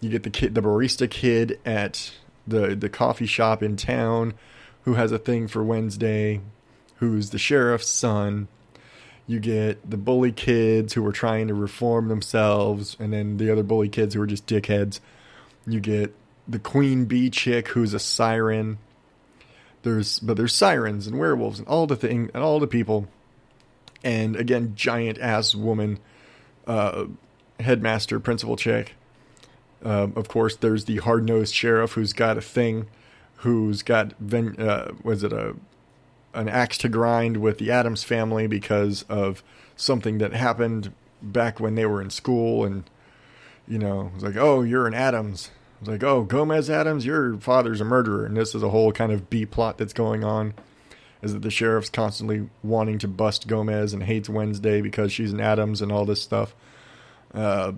You 0.00 0.10
get 0.10 0.22
the 0.22 0.30
kid, 0.30 0.54
the 0.54 0.62
barista 0.62 1.08
kid 1.08 1.58
at 1.64 2.12
the 2.46 2.74
the 2.74 2.88
coffee 2.88 3.26
shop 3.26 3.62
in 3.62 3.76
town, 3.76 4.34
who 4.84 4.94
has 4.94 5.12
a 5.12 5.18
thing 5.18 5.48
for 5.48 5.62
Wednesday, 5.62 6.40
who's 6.96 7.30
the 7.30 7.38
sheriff's 7.38 7.88
son. 7.88 8.48
You 9.26 9.40
get 9.40 9.88
the 9.88 9.96
bully 9.96 10.32
kids 10.32 10.92
who 10.92 11.06
are 11.06 11.12
trying 11.12 11.48
to 11.48 11.54
reform 11.54 12.08
themselves, 12.08 12.96
and 13.00 13.12
then 13.12 13.38
the 13.38 13.50
other 13.50 13.62
bully 13.62 13.88
kids 13.88 14.14
who 14.14 14.20
are 14.20 14.26
just 14.26 14.46
dickheads. 14.46 15.00
You 15.66 15.80
get 15.80 16.14
the 16.46 16.58
queen 16.58 17.06
bee 17.06 17.30
chick 17.30 17.68
who's 17.68 17.94
a 17.94 17.98
siren. 17.98 18.78
There's 19.82 20.18
but 20.18 20.36
there's 20.36 20.54
sirens 20.54 21.06
and 21.06 21.18
werewolves 21.18 21.58
and 21.58 21.68
all 21.68 21.86
the 21.86 21.96
thing 21.96 22.30
and 22.34 22.42
all 22.42 22.60
the 22.60 22.66
people, 22.66 23.08
and 24.02 24.36
again 24.36 24.74
giant 24.74 25.18
ass 25.18 25.54
woman, 25.54 25.98
uh, 26.66 27.06
headmaster 27.60 28.20
principal 28.20 28.56
chick. 28.56 28.94
Um, 29.84 30.14
of 30.16 30.28
course, 30.28 30.56
there's 30.56 30.86
the 30.86 30.96
hard 30.98 31.26
nosed 31.26 31.54
sheriff 31.54 31.92
who's 31.92 32.12
got 32.12 32.38
a 32.38 32.40
thing, 32.40 32.86
who's 33.36 33.82
got 33.82 34.14
ven- 34.18 34.56
uh, 34.58 34.92
was 35.02 35.22
it 35.22 35.32
a 35.32 35.54
an 36.32 36.48
axe 36.48 36.76
to 36.78 36.88
grind 36.88 37.36
with 37.36 37.58
the 37.58 37.70
Addams 37.70 38.02
family 38.02 38.48
because 38.48 39.04
of 39.08 39.44
something 39.76 40.18
that 40.18 40.32
happened 40.32 40.92
back 41.22 41.60
when 41.60 41.74
they 41.76 41.86
were 41.86 42.02
in 42.02 42.10
school, 42.10 42.64
and 42.64 42.84
you 43.68 43.78
know, 43.78 44.10
it's 44.14 44.24
like, 44.24 44.36
oh, 44.36 44.62
you're 44.62 44.86
an 44.86 44.94
Addams. 44.94 45.50
It's 45.80 45.88
like, 45.88 46.02
oh, 46.02 46.22
Gomez 46.22 46.70
Addams, 46.70 47.04
your 47.04 47.36
father's 47.38 47.80
a 47.80 47.84
murderer, 47.84 48.24
and 48.24 48.36
this 48.36 48.54
is 48.54 48.62
a 48.62 48.70
whole 48.70 48.92
kind 48.92 49.12
of 49.12 49.28
B 49.30 49.44
plot 49.46 49.78
that's 49.78 49.92
going 49.92 50.24
on. 50.24 50.54
Is 51.24 51.32
that 51.32 51.40
the 51.40 51.50
sheriff's 51.50 51.88
constantly 51.88 52.50
wanting 52.62 52.98
to 52.98 53.08
bust 53.08 53.48
Gomez 53.48 53.94
and 53.94 54.02
hates 54.02 54.28
Wednesday 54.28 54.82
because 54.82 55.10
she's 55.10 55.32
an 55.32 55.40
Addams 55.40 55.80
and 55.80 55.90
all 55.90 56.04
this 56.04 56.20
stuff. 56.20 56.54
Uh, 57.32 57.72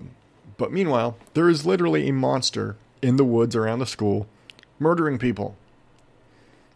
but 0.57 0.71
meanwhile, 0.71 1.17
there 1.33 1.47
is 1.47 1.65
literally 1.65 2.09
a 2.09 2.13
monster 2.13 2.75
in 3.01 3.15
the 3.15 3.23
woods 3.23 3.55
around 3.55 3.79
the 3.79 3.85
school 3.85 4.27
murdering 4.79 5.17
people. 5.17 5.55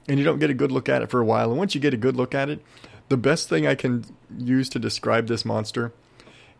And 0.07 0.17
you 0.17 0.23
don't 0.23 0.39
get 0.39 0.49
a 0.49 0.53
good 0.53 0.71
look 0.71 0.87
at 0.87 1.01
it 1.01 1.09
for 1.09 1.19
a 1.19 1.25
while. 1.25 1.49
And 1.49 1.57
once 1.57 1.75
you 1.75 1.81
get 1.81 1.93
a 1.93 1.97
good 1.97 2.15
look 2.15 2.33
at 2.33 2.49
it, 2.49 2.63
the 3.09 3.17
best 3.17 3.49
thing 3.49 3.67
I 3.67 3.75
can 3.75 4.05
use 4.37 4.69
to 4.69 4.79
describe 4.79 5.27
this 5.27 5.43
monster 5.43 5.91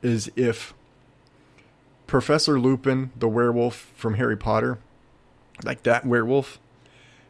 is 0.01 0.30
if 0.36 0.74
Professor 2.06 2.60
Lupin, 2.60 3.12
the 3.15 3.30
werewolf 3.30 3.89
from 3.96 4.15
Harry 4.15 4.36
Potter, 4.36 4.80
like 5.63 5.84
that 5.84 6.06
werewolf, 6.06 6.60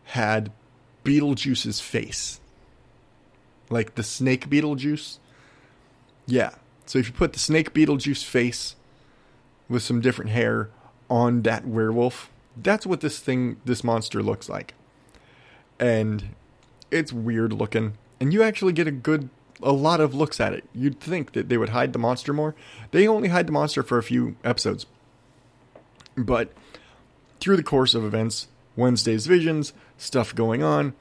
had 0.06 0.52
Beetlejuice's 1.06 1.80
face. 1.80 2.41
Like 3.72 3.96
the 3.96 4.04
snake 4.04 4.50
Beetlejuice. 4.50 5.18
Yeah. 6.28 6.52
So 6.86 7.00
if 7.00 7.08
you 7.08 7.14
put 7.14 7.34
the 7.34 7.40
snake 7.40 7.74
Beetlejuice 7.74 8.24
face 8.24 8.76
with 9.68 9.82
some 9.82 10.02
different 10.02 10.32
hair 10.32 10.70
on 11.10 11.42
that 11.44 11.66
werewolf, 11.66 12.30
that's 12.56 12.86
what 12.86 13.02
this 13.02 13.20
thing, 13.20 13.60
this 13.66 13.84
monster 13.84 14.22
looks 14.22 14.50
like. 14.50 14.76
And 15.80 16.36
it's 16.92 17.12
weird 17.12 17.54
looking. 17.54 17.94
And 18.20 18.34
you 18.34 18.44
actually 18.44 18.74
get 18.74 18.88
a 18.88 18.92
good 18.92 19.30
a 19.64 19.72
lot 19.72 20.02
of 20.02 20.14
looks 20.14 20.40
at 20.40 20.54
it. 20.54 20.64
You'd 20.74 21.00
think 21.00 21.34
that 21.34 21.50
they 21.50 21.58
would 21.58 21.70
hide 21.70 21.94
the 21.94 22.00
monster 22.00 22.34
more. 22.34 22.56
They 22.92 23.08
only 23.08 23.30
hide 23.30 23.48
the 23.48 23.52
monster 23.52 23.84
for 23.84 23.98
a 23.98 24.04
few 24.04 24.36
episodes. 24.44 24.86
But 26.18 26.52
through 27.40 27.58
the 27.58 27.64
course 27.64 27.94
of 27.94 28.04
events, 28.04 28.48
Wednesday's 28.76 29.28
visions, 29.28 29.74
stuff 29.98 30.34
going 30.34 30.64
on, 30.64 30.94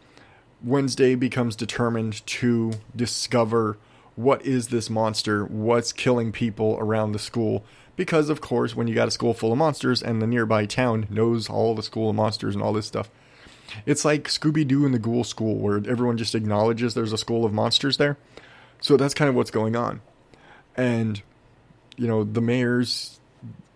Wednesday 0.62 1.14
becomes 1.14 1.57
determined 1.57 2.25
to 2.26 2.73
discover 2.95 3.79
what 4.17 4.45
is 4.45 4.69
this 4.69 4.90
monster, 4.90 5.45
what's 5.45 5.93
killing 5.93 6.33
people 6.33 6.76
around 6.79 7.12
the 7.12 7.19
school. 7.19 7.64
Because, 7.97 8.29
of 8.29 8.40
course, 8.40 8.75
when 8.75 8.87
you 8.87 8.95
got 8.95 9.09
a 9.09 9.11
school 9.11 9.35
full 9.35 9.52
of 9.52 9.59
monsters 9.59 10.02
and 10.02 10.21
the 10.21 10.26
nearby 10.26 10.67
town 10.67 11.07
knows 11.11 11.49
all 11.49 11.75
the 11.75 11.83
school 11.83 12.11
of 12.11 12.17
monsters 12.17 12.55
and 12.55 12.62
all 12.62 12.73
this 12.73 12.87
stuff, 12.87 13.11
it's 13.87 14.05
like 14.05 14.25
Scooby 14.25 14.67
Doo 14.67 14.85
and 14.85 14.95
the 14.95 14.99
Ghoul 14.99 15.25
School, 15.25 15.57
where 15.57 15.76
everyone 15.76 16.17
just 16.17 16.35
acknowledges 16.35 16.95
there's 16.95 17.12
a 17.12 17.19
school 17.19 17.45
of 17.45 17.52
monsters 17.52 17.97
there. 17.99 18.17
So 18.81 18.97
that's 18.97 19.14
kind 19.14 19.29
of 19.29 19.35
what's 19.35 19.50
going 19.50 19.76
on. 19.76 20.00
And, 20.76 21.23
you 21.97 22.09
know, 22.09 22.25
the 22.25 22.40
mayor's, 22.40 23.21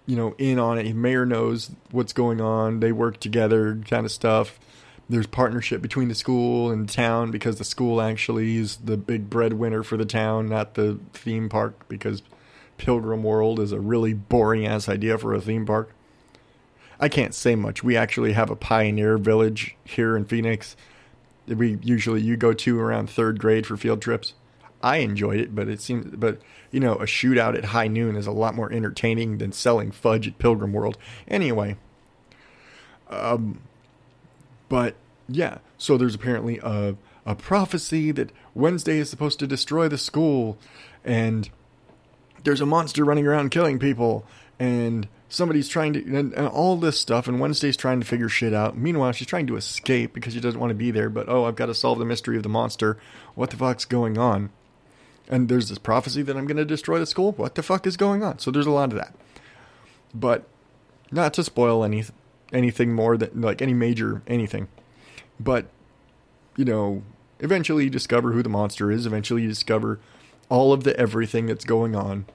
you 0.07 0.17
know, 0.17 0.35
in 0.39 0.59
on 0.59 0.79
it. 0.79 0.85
The 0.85 0.93
mayor 0.95 1.27
knows 1.27 1.71
what's 1.91 2.13
going 2.13 2.41
on. 2.41 2.81
They 2.81 2.93
work 2.93 3.21
together, 3.21 3.81
kind 3.89 4.05
of 4.05 4.13
stuff. 4.13 4.59
There's 5.09 5.27
partnership 5.27 5.83
between 5.83 6.09
the 6.09 6.15
school 6.15 6.71
and 6.71 6.89
town 6.89 7.31
because 7.31 7.59
the 7.59 7.65
school 7.65 8.01
actually 8.01 8.57
is 8.57 8.77
the 8.77 8.97
big 8.97 9.29
breadwinner 9.29 9.83
for 9.83 9.97
the 9.97 10.07
town, 10.07 10.49
not 10.49 10.75
the 10.75 10.99
theme 11.13 11.49
park, 11.49 11.87
because 11.89 12.23
Pilgrim 12.79 13.23
World 13.23 13.61
is 13.61 13.73
a 13.73 13.81
really 13.81 14.15
boring 14.15 14.67
ass 14.67 14.89
idea 14.89 15.19
for 15.19 15.35
a 15.35 15.41
theme 15.41 15.67
park. 15.67 15.91
I 16.99 17.09
can't 17.09 17.35
say 17.35 17.55
much. 17.55 17.85
We 17.85 17.97
actually 17.97 18.33
have 18.33 18.51
a 18.51 18.57
pioneer 18.57 19.19
village 19.19 19.77
here 19.85 20.17
in 20.17 20.25
Phoenix. 20.25 20.77
that 21.47 21.59
We 21.59 21.79
usually 21.83 22.23
you 22.23 22.37
go 22.37 22.53
to 22.55 22.81
around 22.81 23.11
third 23.11 23.39
grade 23.39 23.67
for 23.67 23.77
field 23.77 24.01
trips. 24.01 24.35
I 24.83 24.99
enjoyed 24.99 25.41
it, 25.41 25.55
but 25.55 25.69
it 25.69 25.81
seems, 25.81 26.15
but 26.17 26.41
you 26.71 26.79
know, 26.79 26.95
a 26.95 27.05
shootout 27.07 27.57
at 27.57 27.67
high 27.67 27.89
noon 27.89 28.17
is 28.17 28.27
a 28.27 28.33
lot 28.33 28.55
more 28.55 28.71
entertaining 28.73 29.39
than 29.39 29.53
selling 29.53 29.91
fudge 29.91 30.29
at 30.29 30.39
Pilgrim 30.39 30.73
World. 30.73 30.99
Anyway, 31.27 31.77
um, 33.09 33.61
but 34.75 34.97
yeah, 35.29 35.59
so 35.79 35.97
there's 35.97 36.17
apparently 36.17 36.59
a 36.61 36.97
a 37.25 37.37
prophecy 37.37 38.11
that 38.11 38.33
Wednesday 38.55 38.99
is 38.99 39.09
supposed 39.09 39.39
to 39.39 39.47
destroy 39.47 39.87
the 39.87 39.97
school, 39.97 40.59
and 41.05 41.49
there's 42.43 42.61
a 42.61 42.67
monster 42.67 43.05
running 43.05 43.25
around 43.25 43.53
killing 43.53 43.79
people, 43.79 44.27
and 44.59 45.07
somebody's 45.29 45.69
trying 45.69 45.93
to, 45.93 46.01
and, 46.01 46.33
and, 46.33 46.49
all 46.49 46.77
this 46.77 47.01
stuff, 47.01 47.29
and 47.29 47.39
Wednesday's 47.39 47.77
trying 47.77 48.01
to 48.01 48.07
figure 48.07 48.29
shit 48.29 48.53
out. 48.53 48.77
Meanwhile, 48.77 49.13
she's 49.13 49.29
trying 49.29 49.47
to 49.47 49.55
escape 49.55 50.13
because 50.13 50.35
she 50.35 50.41
doesn't 50.41 50.59
want 50.59 50.73
to 50.73 50.75
be 50.75 50.91
there, 50.91 51.09
but 51.09 51.29
oh, 51.29 51.45
I've 51.45 51.55
got 51.55 51.67
to 51.67 51.75
solve 51.77 52.01
the 52.01 52.05
mystery 52.05 52.37
of 52.37 52.43
the 52.43 52.49
monster. 52.49 52.99
What 53.37 53.51
the 53.51 53.57
fuck's 53.57 53.85
going 53.85 54.19
on? 54.19 54.51
And 55.29 55.49
there's 55.49 55.69
this 55.69 55.79
prophecy 55.79 56.23
that 56.23 56.37
I'm 56.37 56.49
going 56.49 56.57
to 56.57 56.65
destroy 56.65 56.99
the 56.99 57.07
school. 57.07 57.31
What 57.31 57.55
the 57.55 57.63
fuck 57.63 57.87
is 57.87 57.97
going 57.97 58.25
on? 58.25 58.41
So 58.41 58.51
there's 58.51 58.67
a 58.67 58.73
lot 58.73 58.91
of 58.91 58.99
that. 58.99 59.15
But 60.13 60.49
not 61.13 61.33
to 61.35 61.45
spoil 61.45 61.85
any 61.85 62.03
anything 62.55 62.95
more 62.95 63.17
than 63.17 63.41
like 63.41 63.61
any 63.61 63.75
major 63.75 64.23
anything. 64.27 64.69
But 65.39 65.67
you 66.57 66.65
know, 66.65 67.03
eventually 67.41 67.85
you 67.85 67.91
discover 67.91 68.33
who 68.33 68.43
the 68.43 68.49
monster 68.49 68.91
is. 68.91 69.07
Eventually 69.07 69.43
you 69.43 69.49
discover 69.49 70.01
all 70.49 70.73
of 70.73 70.85
the 70.85 70.99
everything 70.99 71.47
that's 71.47 71.65
going 71.65 71.95
on. 71.95 72.27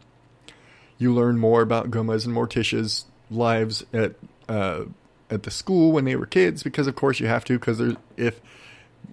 You 0.98 1.14
learn 1.14 1.38
more 1.38 1.62
about 1.62 1.92
Gomez 1.92 2.26
and 2.26 2.36
Morticia's 2.36 3.06
lives 3.32 3.86
at 3.94 4.16
uh, 4.48 4.86
at 5.30 5.44
the 5.44 5.52
school 5.52 5.92
when 5.92 6.06
they 6.06 6.16
were 6.16 6.26
kids, 6.26 6.64
because 6.64 6.88
of 6.88 6.96
course 6.96 7.20
you 7.20 7.28
have 7.28 7.46
to. 7.46 7.58
Because 7.58 7.82
if 8.18 8.42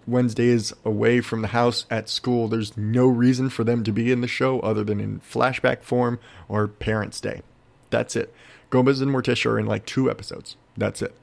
Wednesday 0.06 0.48
is 0.48 0.74
away 0.84 1.20
from 1.20 1.42
the 1.42 1.48
house 1.48 1.86
at 1.90 2.08
school, 2.08 2.48
there's 2.48 2.76
no 2.76 3.06
reason 3.06 3.50
for 3.50 3.64
them 3.64 3.84
to 3.84 3.92
be 3.92 4.10
in 4.10 4.20
the 4.20 4.28
show 4.28 4.60
other 4.60 4.82
than 4.82 5.00
in 5.00 5.20
flashback 5.20 5.82
form 5.82 6.18
or 6.48 6.66
Parents' 6.66 7.20
Day. 7.20 7.42
That's 7.90 8.16
it. 8.16 8.34
Gomez 8.70 9.00
and 9.00 9.12
Morticia 9.12 9.52
are 9.52 9.58
in 9.58 9.66
like 9.66 9.86
two 9.86 10.10
episodes. 10.10 10.56
That's 10.76 11.02
it. 11.02 11.14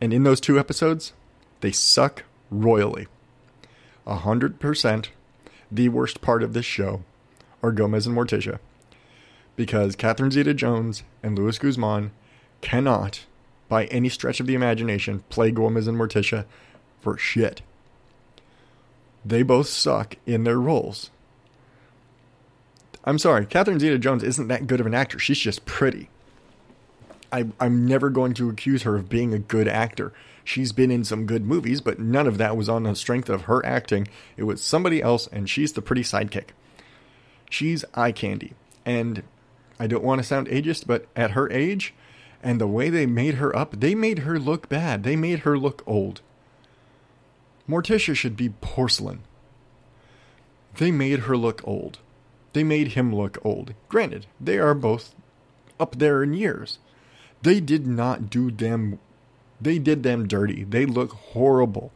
And 0.00 0.12
in 0.12 0.24
those 0.24 0.40
two 0.40 0.58
episodes, 0.58 1.12
they 1.60 1.72
suck 1.72 2.24
royally. 2.50 3.06
A 4.06 4.16
hundred 4.16 4.60
percent 4.60 5.10
the 5.70 5.88
worst 5.88 6.20
part 6.20 6.42
of 6.42 6.52
this 6.52 6.66
show 6.66 7.02
are 7.62 7.72
Gomez 7.72 8.06
and 8.06 8.16
Morticia. 8.16 8.58
Because 9.56 9.96
Catherine 9.96 10.30
Zeta 10.30 10.52
Jones 10.52 11.02
and 11.22 11.38
Luis 11.38 11.58
Guzman 11.58 12.10
cannot, 12.60 13.24
by 13.68 13.86
any 13.86 14.10
stretch 14.10 14.38
of 14.38 14.46
the 14.46 14.54
imagination, 14.54 15.24
play 15.30 15.50
Gomez 15.50 15.86
and 15.86 15.98
Morticia 15.98 16.44
for 17.00 17.16
shit. 17.16 17.62
They 19.24 19.42
both 19.42 19.68
suck 19.68 20.16
in 20.26 20.44
their 20.44 20.60
roles. 20.60 21.10
I'm 23.04 23.18
sorry, 23.18 23.46
Catherine 23.46 23.80
Zeta 23.80 23.98
Jones 23.98 24.22
isn't 24.22 24.48
that 24.48 24.66
good 24.66 24.80
of 24.80 24.86
an 24.86 24.94
actor. 24.94 25.18
She's 25.18 25.38
just 25.38 25.64
pretty. 25.64 26.08
I, 27.32 27.46
I'm 27.58 27.86
never 27.86 28.10
going 28.10 28.34
to 28.34 28.50
accuse 28.50 28.82
her 28.82 28.96
of 28.96 29.08
being 29.08 29.32
a 29.32 29.38
good 29.38 29.66
actor. 29.66 30.12
She's 30.44 30.72
been 30.72 30.90
in 30.90 31.04
some 31.04 31.26
good 31.26 31.44
movies, 31.44 31.80
but 31.80 31.98
none 31.98 32.26
of 32.26 32.38
that 32.38 32.56
was 32.56 32.68
on 32.68 32.82
the 32.82 32.94
strength 32.94 33.28
of 33.28 33.42
her 33.42 33.64
acting. 33.64 34.08
It 34.36 34.42
was 34.42 34.60
somebody 34.60 35.00
else, 35.00 35.28
and 35.28 35.48
she's 35.48 35.72
the 35.72 35.82
pretty 35.82 36.02
sidekick. 36.02 36.48
She's 37.48 37.84
eye 37.94 38.12
candy. 38.12 38.52
And 38.84 39.22
I 39.78 39.86
don't 39.86 40.04
want 40.04 40.20
to 40.20 40.26
sound 40.26 40.48
ageist, 40.48 40.86
but 40.86 41.06
at 41.16 41.32
her 41.32 41.50
age 41.50 41.94
and 42.42 42.60
the 42.60 42.66
way 42.66 42.90
they 42.90 43.06
made 43.06 43.34
her 43.34 43.54
up, 43.56 43.78
they 43.78 43.94
made 43.94 44.20
her 44.20 44.38
look 44.38 44.68
bad. 44.68 45.04
They 45.04 45.16
made 45.16 45.40
her 45.40 45.56
look 45.56 45.82
old. 45.86 46.20
Morticia 47.68 48.16
should 48.16 48.36
be 48.36 48.48
porcelain. 48.48 49.20
They 50.78 50.90
made 50.90 51.20
her 51.20 51.36
look 51.36 51.66
old. 51.66 51.98
They 52.52 52.64
made 52.64 52.88
him 52.88 53.14
look 53.14 53.38
old. 53.44 53.74
Granted, 53.88 54.26
they 54.40 54.58
are 54.58 54.74
both 54.74 55.14
up 55.78 55.98
there 55.98 56.22
in 56.22 56.34
years. 56.34 56.78
They 57.42 57.60
did 57.60 57.86
not 57.86 58.30
do 58.30 58.50
them 58.50 58.98
They 59.60 59.78
did 59.78 60.02
them 60.02 60.26
dirty. 60.26 60.64
They 60.64 60.86
look 60.86 61.12
horrible. 61.12 61.92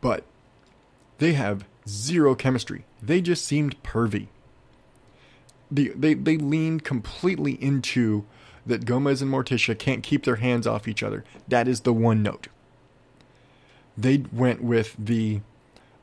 But 0.00 0.24
they 1.18 1.32
have 1.32 1.64
zero 1.88 2.34
chemistry. 2.34 2.84
They 3.02 3.20
just 3.20 3.44
seemed 3.44 3.82
pervy. 3.82 4.28
The, 5.70 5.92
they, 5.96 6.14
they 6.14 6.36
leaned 6.36 6.84
completely 6.84 7.52
into 7.62 8.24
that 8.66 8.84
Gomez 8.84 9.22
and 9.22 9.30
Morticia 9.30 9.76
can't 9.76 10.02
keep 10.02 10.24
their 10.24 10.36
hands 10.36 10.66
off 10.66 10.86
each 10.86 11.02
other. 11.02 11.24
That 11.48 11.66
is 11.66 11.80
the 11.80 11.92
one 11.92 12.22
note. 12.22 12.48
They 13.96 14.24
went 14.32 14.62
with 14.62 14.94
the, 14.98 15.40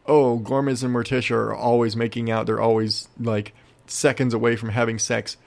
oh, 0.05 0.37
Gomez 0.37 0.83
and 0.83 0.93
Morticia 0.93 1.35
are 1.35 1.53
always 1.53 1.95
making 1.95 2.29
out. 2.29 2.45
They're 2.47 2.59
always 2.59 3.07
like 3.19 3.53
seconds 3.87 4.33
away 4.33 4.55
from 4.55 4.69
having 4.69 4.99
sex. 4.99 5.37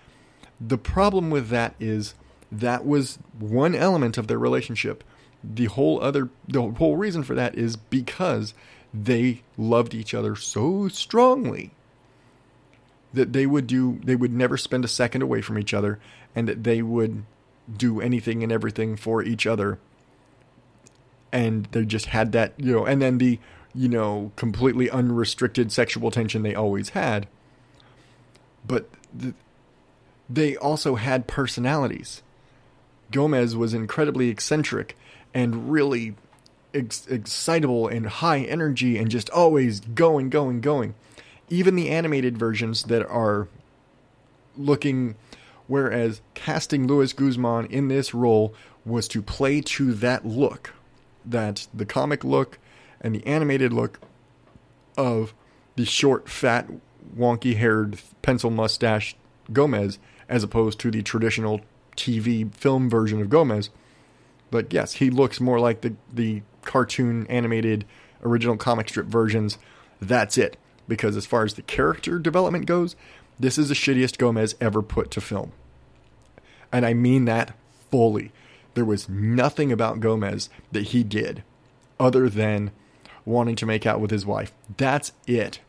The 0.61 0.79
problem 0.79 1.31
with 1.31 1.49
that 1.49 1.75
is 1.81 2.15
that 2.53 2.85
was 2.85 3.19
one 3.39 3.75
element 3.75 4.19
of 4.19 4.29
their 4.29 4.39
relationship. 4.39 5.03
The 5.43 5.65
whole 5.65 6.01
other, 6.01 6.29
the 6.47 6.61
whole 6.63 6.97
reason 6.97 7.25
for 7.25 7.35
that 7.35 7.57
is 7.57 7.77
because 7.77 8.55
they 8.95 9.43
loved 9.57 9.95
each 9.95 10.13
other 10.13 10.37
so 10.37 10.87
strongly 10.89 11.71
that 13.15 13.33
they 13.33 13.47
would 13.47 13.67
do, 13.67 13.99
they 14.05 14.17
would 14.17 14.33
never 14.33 14.57
spend 14.57 14.85
a 14.85 14.89
second 14.89 15.23
away 15.23 15.41
from 15.41 15.59
each 15.59 15.75
other, 15.75 15.99
and 16.35 16.49
that 16.49 16.65
they 16.65 16.83
would 16.83 17.25
do 17.75 18.01
anything 18.01 18.43
and 18.43 18.53
everything 18.53 18.97
for 18.97 19.23
each 19.23 19.47
other. 19.47 19.79
And 21.31 21.67
they 21.73 21.85
just 21.85 22.07
had 22.07 22.33
that, 22.33 22.53
you 22.59 22.73
know, 22.73 22.85
and 22.85 23.01
then 23.01 23.19
the, 23.19 23.39
you 23.75 23.89
know, 23.89 24.33
completely 24.37 24.91
unrestricted 24.91 25.73
sexual 25.73 26.11
tension 26.11 26.43
they 26.43 26.55
always 26.55 26.91
had. 26.91 27.27
But 28.67 28.89
the, 29.13 29.35
they 30.29 30.57
also 30.57 30.95
had 30.97 31.27
personalities. 31.27 32.23
Gomez 33.13 33.55
was 33.57 33.75
incredibly 33.75 34.29
eccentric 34.29 34.97
and 35.33 35.71
really 35.71 36.15
ex- 36.75 37.07
excitable 37.07 37.89
and 37.89 38.07
high 38.07 38.41
energy 38.41 38.99
and 38.99 39.11
just 39.11 39.31
always 39.31 39.81
going, 39.81 40.31
going, 40.31 40.61
going. 40.61 40.95
Even 41.49 41.77
the 41.77 41.91
animated 41.91 42.39
versions 42.39 42.85
that 42.85 43.07
are 43.07 43.49
looking, 44.57 45.15
whereas 45.67 46.21
casting 46.35 46.87
Luis 46.87 47.13
Guzman 47.13 47.67
in 47.67 47.89
this 47.89 48.15
role 48.15 48.55
was 48.85 49.07
to 49.09 49.23
play 49.23 49.61
to 49.61 49.93
that 49.95 50.27
look, 50.27 50.75
that 51.25 51.67
the 51.73 51.87
comic 51.87 52.25
look 52.25 52.59
and 53.01 53.15
the 53.15 53.27
animated 53.27 53.73
look 53.73 54.01
of 54.97 55.35
the 55.77 55.85
short, 55.85 56.29
fat, 56.29 56.69
wonky 57.17 57.57
haired, 57.57 58.01
pencil 58.23 58.51
mustache 58.51 59.17
Gomez, 59.53 59.99
as 60.29 60.43
opposed 60.43 60.79
to 60.81 60.91
the 60.91 61.03
traditional 61.03 61.61
TV 61.97 62.53
film 62.55 62.89
version 62.89 63.21
of 63.21 63.31
Gomez. 63.31 63.71
But 64.51 64.73
yes, 64.73 64.95
he 64.95 65.11
looks 65.11 65.41
more 65.41 65.59
like 65.59 65.81
the, 65.81 65.95
the 66.13 66.43
cartoon 66.63 67.27
animated 67.29 67.85
original 68.23 68.57
comic 68.57 68.89
strip 68.89 69.07
versions. 69.07 69.59
That's 70.01 70.37
it. 70.37 70.57
Because 70.89 71.17
as 71.17 71.27
far 71.27 71.45
as 71.45 71.55
the 71.55 71.63
character 71.63 72.19
development 72.19 72.67
goes, 72.67 72.97
this 73.39 73.57
is 73.57 73.69
the 73.69 73.75
shittiest 73.75 74.19
Gomez 74.19 74.55
ever 74.61 74.83
put 74.83 75.11
to 75.13 75.21
film. 75.21 75.53
And 76.71 76.85
I 76.85 76.95
mean 76.95 77.25
that 77.27 77.55
fully. 77.91 78.33
There 78.75 78.85
was 78.85 79.09
nothing 79.09 79.71
about 79.71 80.01
Gomez 80.01 80.49
that 80.73 80.89
he 80.89 81.03
did 81.05 81.43
other 82.01 82.29
than 82.29 82.71
wanting 83.25 83.57
to 83.57 83.67
make 83.67 83.87
out 83.87 84.01
with 84.01 84.11
his 84.11 84.27
wife. 84.27 84.53
That's 84.77 85.13
it. 85.27 85.61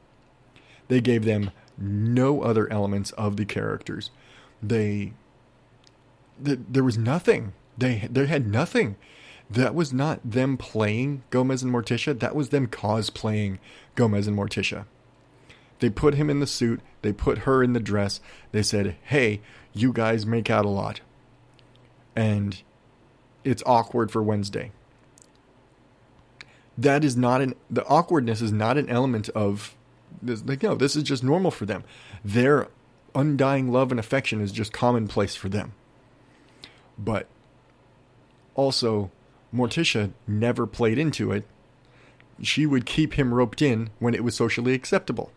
They 0.88 1.01
gave 1.01 1.25
them 1.25 1.51
no 1.77 2.42
other 2.42 2.72
elements 2.72 3.12
of 3.12 3.38
the 3.38 3.46
characters. 3.46 4.10
They, 4.62 4.96
th- 4.98 5.13
there 6.40 6.84
was 6.84 6.98
nothing. 6.98 7.54
They 7.78 8.08
they 8.10 8.25
had 8.25 8.48
nothing. 8.48 8.96
That 9.50 9.75
was 9.75 9.94
not 9.94 10.20
them 10.24 10.58
playing 10.58 11.24
Gomez 11.30 11.63
and 11.63 11.72
Morticia. 11.72 12.18
That 12.20 12.36
was 12.36 12.50
them 12.50 12.68
cosplaying 12.68 13.60
Gomez 13.96 14.28
and 14.28 14.38
Morticia. 14.38 14.86
They 15.80 15.90
put 15.90 16.16
him 16.16 16.30
in 16.30 16.39
the 16.39 16.48
suit. 16.48 16.82
They 17.02 17.12
put 17.12 17.39
her 17.39 17.62
in 17.62 17.74
the 17.74 17.80
dress. 17.80 18.19
They 18.52 18.63
said, 18.63 18.96
"Hey, 19.04 19.41
you 19.74 19.91
guys 19.91 20.26
make 20.26 20.50
out 20.50 20.65
a 20.65 20.69
lot," 20.69 21.02
and 22.15 22.62
it's 23.43 23.63
awkward 23.65 24.12
for 24.12 24.24
Wednesday. 24.24 24.72
That 26.78 27.04
is 27.04 27.15
not 27.15 27.41
an 27.41 27.56
the 27.69 27.86
awkwardness 27.86 28.41
is 28.41 28.52
not 28.52 28.78
an 28.78 28.89
element 28.89 29.30
of 29.30 29.76
this. 30.22 30.43
Like, 30.43 30.63
no, 30.63 30.76
this 30.76 30.96
is 30.96 31.04
just 31.04 31.24
normal 31.24 31.52
for 31.52 31.65
them. 31.65 31.84
Their 32.24 32.69
undying 33.13 33.72
love 33.72 33.91
and 33.91 34.00
affection 34.00 34.41
is 34.41 34.52
just 34.52 34.74
commonplace 34.74 35.36
for 35.36 35.50
them. 35.50 35.74
But 36.97 37.27
also, 38.56 39.12
Morticia 39.53 40.12
never 40.27 40.65
played 40.67 40.97
into 40.97 41.32
it. 41.32 41.45
She 42.41 42.65
would 42.65 42.86
keep 42.86 43.13
him 43.13 43.34
roped 43.34 43.62
in 43.62 43.89
when 43.99 44.13
it 44.13 44.23
was 44.23 44.36
socially 44.36 44.73
acceptable. 44.73 45.32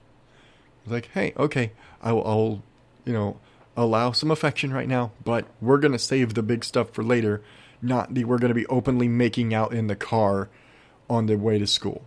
Like, 0.86 1.10
hey, 1.14 1.32
okay, 1.36 1.72
I'll, 2.02 2.26
I'll 2.26 2.62
you 3.04 3.12
know, 3.12 3.38
allow 3.76 4.12
some 4.12 4.30
affection 4.30 4.72
right 4.72 4.88
now, 4.88 5.12
but 5.24 5.46
we're 5.60 5.78
gonna 5.78 5.98
save 5.98 6.34
the 6.34 6.42
big 6.42 6.64
stuff 6.64 6.90
for 6.90 7.02
later. 7.02 7.42
Not 7.82 8.14
the 8.14 8.24
we're 8.24 8.38
gonna 8.38 8.54
be 8.54 8.66
openly 8.66 9.08
making 9.08 9.54
out 9.54 9.72
in 9.72 9.86
the 9.86 9.96
car 9.96 10.48
on 11.08 11.26
the 11.26 11.36
way 11.36 11.58
to 11.58 11.66
school. 11.66 12.02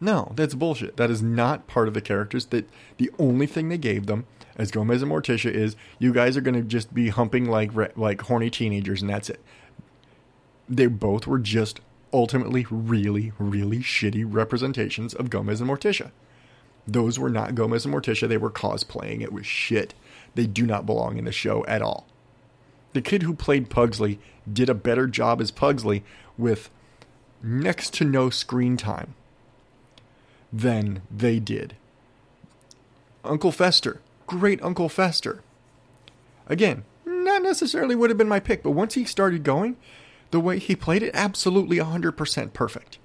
No, 0.00 0.32
that's 0.36 0.54
bullshit. 0.54 0.96
That 0.96 1.10
is 1.10 1.22
not 1.22 1.66
part 1.66 1.88
of 1.88 1.94
the 1.94 2.00
characters. 2.00 2.46
That 2.46 2.68
the 2.98 3.10
only 3.18 3.46
thing 3.46 3.68
they 3.68 3.78
gave 3.78 4.06
them 4.06 4.26
as 4.56 4.70
Gomez 4.70 5.02
and 5.02 5.10
Morticia 5.10 5.50
is 5.50 5.76
you 5.98 6.12
guys 6.12 6.36
are 6.36 6.40
going 6.40 6.54
to 6.54 6.62
just 6.62 6.94
be 6.94 7.08
humping 7.08 7.46
like 7.46 7.72
like 7.96 8.22
horny 8.22 8.50
teenagers 8.50 9.02
and 9.02 9.10
that's 9.10 9.30
it. 9.30 9.40
They 10.68 10.86
both 10.86 11.26
were 11.26 11.38
just 11.38 11.80
ultimately 12.12 12.66
really 12.70 13.32
really 13.38 13.78
shitty 13.78 14.24
representations 14.26 15.14
of 15.14 15.30
Gomez 15.30 15.60
and 15.60 15.70
Morticia. 15.70 16.10
Those 16.86 17.18
were 17.18 17.30
not 17.30 17.54
Gomez 17.54 17.84
and 17.84 17.94
Morticia. 17.94 18.28
They 18.28 18.36
were 18.36 18.50
cosplaying. 18.50 19.22
It 19.22 19.32
was 19.32 19.46
shit. 19.46 19.94
They 20.34 20.46
do 20.46 20.66
not 20.66 20.86
belong 20.86 21.16
in 21.16 21.24
the 21.24 21.32
show 21.32 21.64
at 21.66 21.82
all. 21.82 22.06
The 22.92 23.02
kid 23.02 23.22
who 23.22 23.34
played 23.34 23.70
Pugsley 23.70 24.18
did 24.50 24.68
a 24.68 24.74
better 24.74 25.06
job 25.06 25.40
as 25.40 25.50
Pugsley 25.50 26.04
with 26.36 26.70
next 27.42 27.94
to 27.94 28.04
no 28.04 28.30
screen 28.30 28.76
time 28.76 29.14
than 30.52 31.02
they 31.10 31.38
did. 31.38 31.74
Uncle 33.24 33.50
Fester, 33.50 34.00
great 34.34 34.62
Uncle 34.62 34.88
Fester. 34.88 35.42
Again, 36.46 36.84
not 37.06 37.42
necessarily 37.42 37.94
would 37.94 38.10
have 38.10 38.18
been 38.18 38.28
my 38.28 38.40
pick, 38.40 38.62
but 38.62 38.72
once 38.72 38.94
he 38.94 39.04
started 39.04 39.42
going, 39.42 39.76
the 40.30 40.40
way 40.40 40.58
he 40.58 40.76
played 40.76 41.02
it, 41.02 41.14
absolutely 41.14 41.78
100% 41.78 42.52
perfect. 42.52 42.98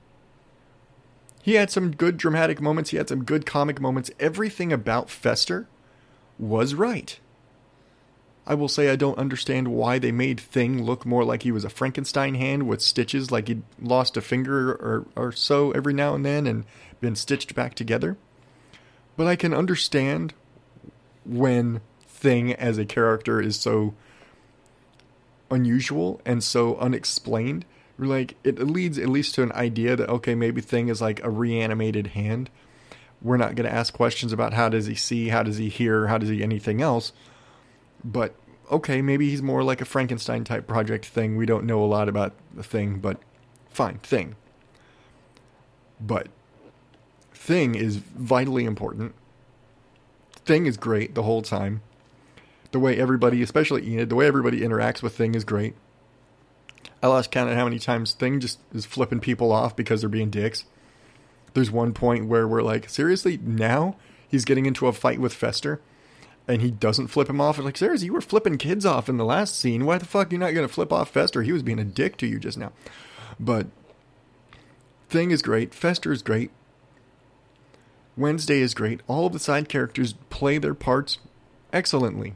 He 1.41 1.53
had 1.53 1.71
some 1.71 1.91
good 1.91 2.17
dramatic 2.17 2.61
moments, 2.61 2.89
he 2.89 2.97
had 2.97 3.09
some 3.09 3.23
good 3.23 3.45
comic 3.45 3.79
moments. 3.79 4.11
Everything 4.19 4.73
about 4.73 5.09
Fester 5.09 5.67
was 6.37 6.73
right. 6.73 7.19
I 8.45 8.55
will 8.55 8.67
say 8.67 8.89
I 8.89 8.95
don't 8.95 9.19
understand 9.19 9.67
why 9.67 9.99
they 9.99 10.11
made 10.11 10.39
Thing 10.39 10.83
look 10.83 11.05
more 11.05 11.23
like 11.23 11.43
he 11.43 11.51
was 11.51 11.63
a 11.63 11.69
Frankenstein 11.69 12.33
hand 12.33 12.67
with 12.67 12.81
stitches, 12.81 13.31
like 13.31 13.47
he'd 13.47 13.61
lost 13.79 14.17
a 14.17 14.21
finger 14.21 14.71
or, 14.71 15.05
or 15.15 15.31
so 15.31 15.71
every 15.71 15.93
now 15.93 16.15
and 16.15 16.25
then 16.25 16.47
and 16.47 16.65
been 16.99 17.15
stitched 17.15 17.53
back 17.53 17.75
together. 17.75 18.17
But 19.15 19.27
I 19.27 19.35
can 19.35 19.53
understand 19.53 20.33
when 21.29 21.81
Thing 22.07 22.51
as 22.53 22.77
a 22.77 22.83
character 22.83 23.39
is 23.39 23.57
so 23.57 23.93
unusual 25.49 26.19
and 26.25 26.43
so 26.43 26.75
unexplained. 26.75 27.63
Like 27.97 28.35
it 28.43 28.59
leads 28.59 28.97
at 28.97 29.07
least 29.07 29.35
to 29.35 29.43
an 29.43 29.53
idea 29.53 29.95
that 29.95 30.09
okay, 30.09 30.35
maybe 30.35 30.59
Thing 30.59 30.89
is 30.89 31.01
like 31.01 31.23
a 31.23 31.29
reanimated 31.29 32.07
hand. 32.07 32.49
We're 33.21 33.37
not 33.37 33.55
going 33.55 33.69
to 33.69 33.73
ask 33.73 33.93
questions 33.93 34.33
about 34.33 34.53
how 34.53 34.67
does 34.67 34.87
he 34.87 34.95
see, 34.95 35.29
how 35.29 35.43
does 35.43 35.57
he 35.57 35.69
hear, 35.69 36.07
how 36.07 36.17
does 36.17 36.29
he 36.29 36.43
anything 36.43 36.81
else. 36.81 37.13
But 38.03 38.33
okay, 38.71 39.01
maybe 39.01 39.29
he's 39.29 39.41
more 39.41 39.63
like 39.63 39.81
a 39.81 39.85
Frankenstein 39.85 40.43
type 40.43 40.67
project 40.67 41.05
thing. 41.05 41.37
We 41.37 41.45
don't 41.45 41.65
know 41.65 41.81
a 41.81 41.85
lot 41.85 42.09
about 42.09 42.33
the 42.53 42.63
thing, 42.63 42.99
but 42.99 43.17
fine, 43.69 43.99
thing. 43.99 44.35
But 46.01 46.27
thing 47.33 47.75
is 47.75 47.97
vitally 47.97 48.65
important. 48.65 49.13
Thing 50.49 50.65
is 50.65 50.77
great 50.77 51.13
the 51.13 51.21
whole 51.21 51.43
time. 51.43 51.83
The 52.71 52.79
way 52.79 52.99
everybody, 52.99 53.43
especially 53.43 53.87
Enid, 53.87 54.09
the 54.09 54.15
way 54.15 54.25
everybody 54.25 54.61
interacts 54.61 55.03
with 55.03 55.15
Thing 55.15 55.35
is 55.35 55.43
great. 55.43 55.75
I 57.03 57.07
lost 57.07 57.29
count 57.29 57.51
of 57.51 57.55
how 57.55 57.65
many 57.65 57.77
times 57.77 58.13
Thing 58.13 58.39
just 58.39 58.57
is 58.73 58.83
flipping 58.83 59.19
people 59.19 59.51
off 59.51 59.75
because 59.75 60.01
they're 60.01 60.09
being 60.09 60.31
dicks. 60.31 60.65
There's 61.53 61.69
one 61.69 61.93
point 61.93 62.25
where 62.25 62.47
we're 62.47 62.63
like, 62.63 62.89
seriously, 62.89 63.37
now 63.43 63.95
he's 64.27 64.43
getting 64.43 64.65
into 64.65 64.87
a 64.87 64.91
fight 64.91 65.19
with 65.19 65.35
Fester 65.35 65.81
and 66.47 66.63
he 66.63 66.71
doesn't 66.71 67.09
flip 67.09 67.29
him 67.29 67.39
off. 67.39 67.59
It's 67.59 67.65
like, 67.65 67.77
seriously, 67.77 68.07
you 68.07 68.13
were 68.13 68.19
flipping 68.19 68.57
kids 68.57 68.87
off 68.87 69.07
in 69.07 69.17
the 69.17 69.25
last 69.25 69.55
scene. 69.55 69.85
Why 69.85 69.99
the 69.99 70.05
fuck 70.05 70.31
are 70.31 70.33
you 70.33 70.39
not 70.39 70.55
going 70.55 70.67
to 70.67 70.73
flip 70.73 70.91
off 70.91 71.11
Fester? 71.11 71.43
He 71.43 71.51
was 71.51 71.61
being 71.61 71.77
a 71.77 71.85
dick 71.85 72.17
to 72.17 72.25
you 72.25 72.39
just 72.39 72.57
now. 72.57 72.71
But 73.39 73.67
Thing 75.09 75.29
is 75.29 75.43
great. 75.43 75.75
Fester 75.75 76.11
is 76.11 76.23
great. 76.23 76.49
Wednesday 78.19 78.59
is 78.59 78.73
great. 78.73 79.01
All 79.07 79.25
of 79.25 79.33
the 79.33 79.39
side 79.39 79.69
characters 79.69 80.13
play 80.29 80.57
their 80.57 80.73
parts 80.75 81.17
excellently. 81.73 82.35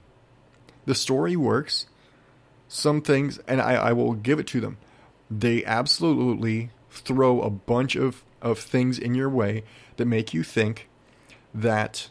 The 0.85 0.95
story 0.95 1.35
works. 1.35 1.85
Some 2.67 3.01
things, 3.01 3.39
and 3.47 3.61
I, 3.61 3.73
I 3.73 3.93
will 3.93 4.13
give 4.13 4.39
it 4.39 4.47
to 4.47 4.59
them. 4.59 4.77
they 5.29 5.63
absolutely 5.65 6.69
throw 6.89 7.41
a 7.41 7.49
bunch 7.49 7.95
of, 7.95 8.23
of 8.41 8.59
things 8.59 8.99
in 8.99 9.15
your 9.15 9.29
way 9.29 9.63
that 9.97 10.05
make 10.05 10.33
you 10.33 10.43
think 10.43 10.89
that, 11.53 12.09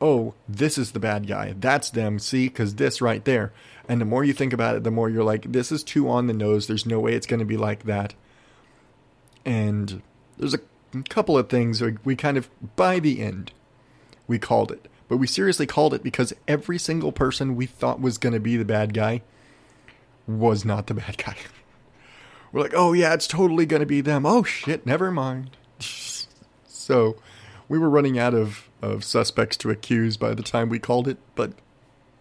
oh, 0.00 0.34
this 0.48 0.78
is 0.78 0.92
the 0.92 1.00
bad 1.00 1.26
guy. 1.26 1.54
That's 1.58 1.90
them. 1.90 2.18
See, 2.18 2.48
because 2.48 2.76
this 2.76 3.00
right 3.00 3.24
there. 3.24 3.52
And 3.88 4.00
the 4.00 4.06
more 4.06 4.24
you 4.24 4.32
think 4.32 4.52
about 4.52 4.76
it, 4.76 4.84
the 4.84 4.90
more 4.90 5.10
you're 5.10 5.24
like, 5.24 5.52
this 5.52 5.70
is 5.70 5.82
too 5.82 6.08
on 6.08 6.26
the 6.26 6.32
nose. 6.32 6.66
There's 6.66 6.86
no 6.86 7.00
way 7.00 7.14
it's 7.14 7.26
going 7.26 7.40
to 7.40 7.46
be 7.46 7.56
like 7.56 7.84
that. 7.84 8.14
And 9.44 10.02
there's 10.38 10.54
a 10.54 10.60
couple 11.02 11.36
of 11.36 11.48
things 11.48 11.80
we, 11.80 11.96
we 12.04 12.16
kind 12.16 12.36
of, 12.36 12.48
by 12.76 12.98
the 12.98 13.20
end, 13.20 13.52
we 14.26 14.38
called 14.38 14.70
it. 14.70 14.88
But 15.08 15.18
we 15.18 15.26
seriously 15.26 15.66
called 15.66 15.92
it 15.94 16.02
because 16.02 16.32
every 16.48 16.78
single 16.78 17.12
person 17.12 17.56
we 17.56 17.66
thought 17.66 18.00
was 18.00 18.18
going 18.18 18.32
to 18.32 18.40
be 18.40 18.56
the 18.56 18.64
bad 18.64 18.94
guy 18.94 19.22
was 20.26 20.64
not 20.64 20.86
the 20.86 20.94
bad 20.94 21.18
guy. 21.18 21.36
We're 22.52 22.62
like, 22.62 22.74
oh 22.74 22.92
yeah, 22.92 23.12
it's 23.14 23.26
totally 23.26 23.66
going 23.66 23.80
to 23.80 23.86
be 23.86 24.00
them. 24.00 24.24
Oh 24.24 24.44
shit, 24.44 24.86
never 24.86 25.10
mind. 25.10 25.56
so 26.66 27.16
we 27.68 27.78
were 27.78 27.90
running 27.90 28.18
out 28.18 28.34
of, 28.34 28.68
of 28.80 29.04
suspects 29.04 29.56
to 29.58 29.70
accuse 29.70 30.16
by 30.16 30.34
the 30.34 30.42
time 30.42 30.68
we 30.68 30.78
called 30.78 31.08
it, 31.08 31.18
but 31.34 31.52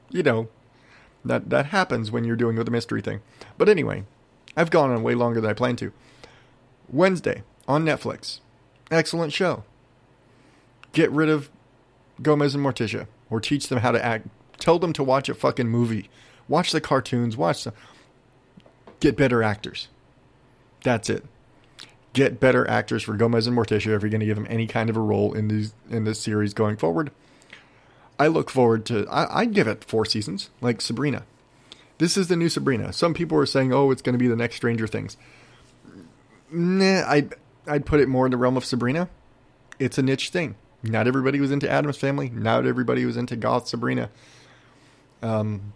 you 0.10 0.24
know, 0.24 0.48
that 1.26 1.50
that 1.50 1.68
happens 1.68 2.12
when 2.12 2.24
you're 2.24 2.36
doing 2.36 2.56
the 2.56 2.72
mystery 2.72 3.02
thing. 3.02 3.22
But 3.58 3.70
anyway, 3.70 4.04
I've 4.56 4.70
gone 4.70 4.92
on 4.92 5.04
way 5.04 5.16
longer 5.16 5.42
than 5.42 5.50
I 5.50 5.54
planned 5.54 5.80
to. 5.80 5.92
Wednesday 6.90 7.44
on 7.68 7.84
Netflix. 7.84 8.40
Excellent 8.92 9.34
show. 9.34 9.64
Get 10.92 11.12
rid 11.12 11.30
of 11.30 11.50
Gomez 12.22 12.56
and 12.56 12.64
Morticia 12.64 13.08
or 13.30 13.40
teach 13.40 13.68
them 13.68 13.80
how 13.80 13.92
to 13.92 14.04
act. 14.04 14.28
Tell 14.60 14.80
them 14.80 14.94
to 14.94 15.04
watch 15.04 15.30
a 15.30 15.34
fucking 15.34 15.68
movie. 15.68 16.10
Watch 16.48 16.72
the 16.72 16.82
cartoons, 16.82 17.36
watch 17.36 17.64
the 17.64 17.74
get 19.00 19.18
better 19.18 19.44
actors. 19.44 19.88
That's 20.84 21.10
it. 21.10 21.26
Get 22.14 22.40
better 22.40 22.70
actors 22.70 23.04
for 23.04 23.16
Gomez 23.16 23.48
and 23.48 23.58
Morticia 23.58 23.96
if 23.96 24.02
you're 24.02 24.10
going 24.10 24.20
to 24.20 24.26
give 24.26 24.36
them 24.36 24.48
any 24.50 24.68
kind 24.68 24.90
of 24.90 24.96
a 24.96 25.02
role 25.02 25.34
in 25.34 25.48
these 25.48 25.74
in 25.90 26.04
this 26.04 26.20
series 26.20 26.54
going 26.54 26.78
forward. 26.78 27.12
I 28.20 28.28
look 28.28 28.50
forward 28.50 28.86
to. 28.86 29.08
I, 29.10 29.42
I'd 29.42 29.54
give 29.54 29.68
it 29.68 29.84
four 29.84 30.06
seasons, 30.06 30.52
like 30.62 30.80
Sabrina. 30.80 31.24
This 31.98 32.16
is 32.18 32.28
the 32.28 32.36
new 32.36 32.50
Sabrina. 32.50 32.94
Some 32.94 33.14
people 33.14 33.38
are 33.40 33.46
saying, 33.46 33.74
"Oh, 33.74 33.90
it's 33.90 34.02
going 34.02 34.14
to 34.14 34.20
be 34.20 34.28
the 34.28 34.36
next 34.36 34.58
Stranger 34.58 34.88
Things." 34.88 35.18
Nah, 36.52 37.10
I'd 37.10 37.34
I'd 37.68 37.86
put 37.86 38.00
it 38.00 38.08
more 38.08 38.26
in 38.26 38.32
the 38.32 38.38
realm 38.38 38.58
of 38.58 38.66
Sabrina. 38.66 39.10
It's 39.80 39.98
a 39.98 40.02
niche 40.02 40.30
thing. 40.30 40.56
Not 40.84 41.08
everybody 41.08 41.40
was 41.40 41.52
into 41.52 41.70
Addams 41.70 41.98
Family. 41.98 42.30
Not 42.30 42.66
everybody 42.66 43.06
was 43.06 43.16
into 43.16 43.36
Goth 43.36 43.68
Sabrina. 43.68 44.10
Um, 45.22 45.74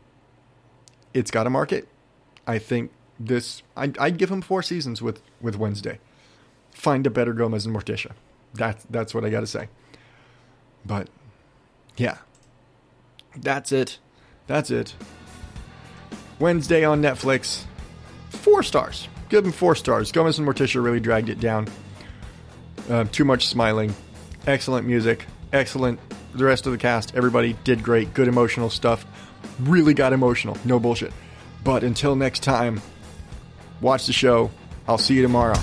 it's 1.14 1.32
got 1.32 1.48
a 1.48 1.50
market. 1.50 1.88
I 2.46 2.60
think 2.60 2.92
this. 3.20 3.64
I'd, 3.76 3.98
I'd 3.98 4.18
give 4.18 4.30
him 4.30 4.42
four 4.42 4.62
seasons 4.62 5.02
with 5.02 5.22
with 5.42 5.56
Wednesday. 5.56 6.00
Find 6.72 7.08
a 7.08 7.10
better 7.10 7.34
Gomez 7.34 7.66
and 7.66 7.76
Morticia. 7.76 8.12
That's 8.54 8.86
that's 8.90 9.14
what 9.14 9.24
I 9.24 9.30
got 9.30 9.42
to 9.42 9.48
say. 9.48 9.70
But 10.86 11.10
yeah, 11.96 12.18
that's 13.36 13.72
it. 13.72 14.00
That's 14.48 14.70
it. 14.70 14.96
Wednesday 16.40 16.84
on 16.84 17.02
Netflix. 17.02 17.64
Four 18.30 18.62
stars. 18.62 19.08
Give 19.30 19.44
them 19.44 19.52
four 19.52 19.76
stars. 19.76 20.12
Gomez 20.12 20.40
and 20.40 20.48
Morticia 20.48 20.84
really 20.84 21.00
dragged 21.00 21.30
it 21.30 21.40
down. 21.40 21.68
Uh, 22.90 23.04
too 23.06 23.26
much 23.26 23.48
smiling. 23.48 23.94
Excellent 24.46 24.88
music. 24.88 25.26
Excellent. 25.52 26.00
The 26.34 26.46
rest 26.46 26.66
of 26.66 26.72
the 26.72 26.78
cast, 26.78 27.16
everybody 27.16 27.56
did 27.64 27.84
great. 27.84 28.14
Good 28.14 28.28
emotional 28.28 28.70
stuff. 28.70 29.06
Really 29.60 29.94
got 29.94 30.14
emotional. 30.14 30.58
No 30.64 30.80
bullshit. 30.80 31.12
But 31.64 31.84
until 31.84 32.16
next 32.16 32.44
time, 32.44 32.82
watch 33.82 34.08
the 34.08 34.14
show. 34.14 34.52
I'll 34.88 34.98
see 34.98 35.16
you 35.16 35.22
tomorrow. 35.22 35.58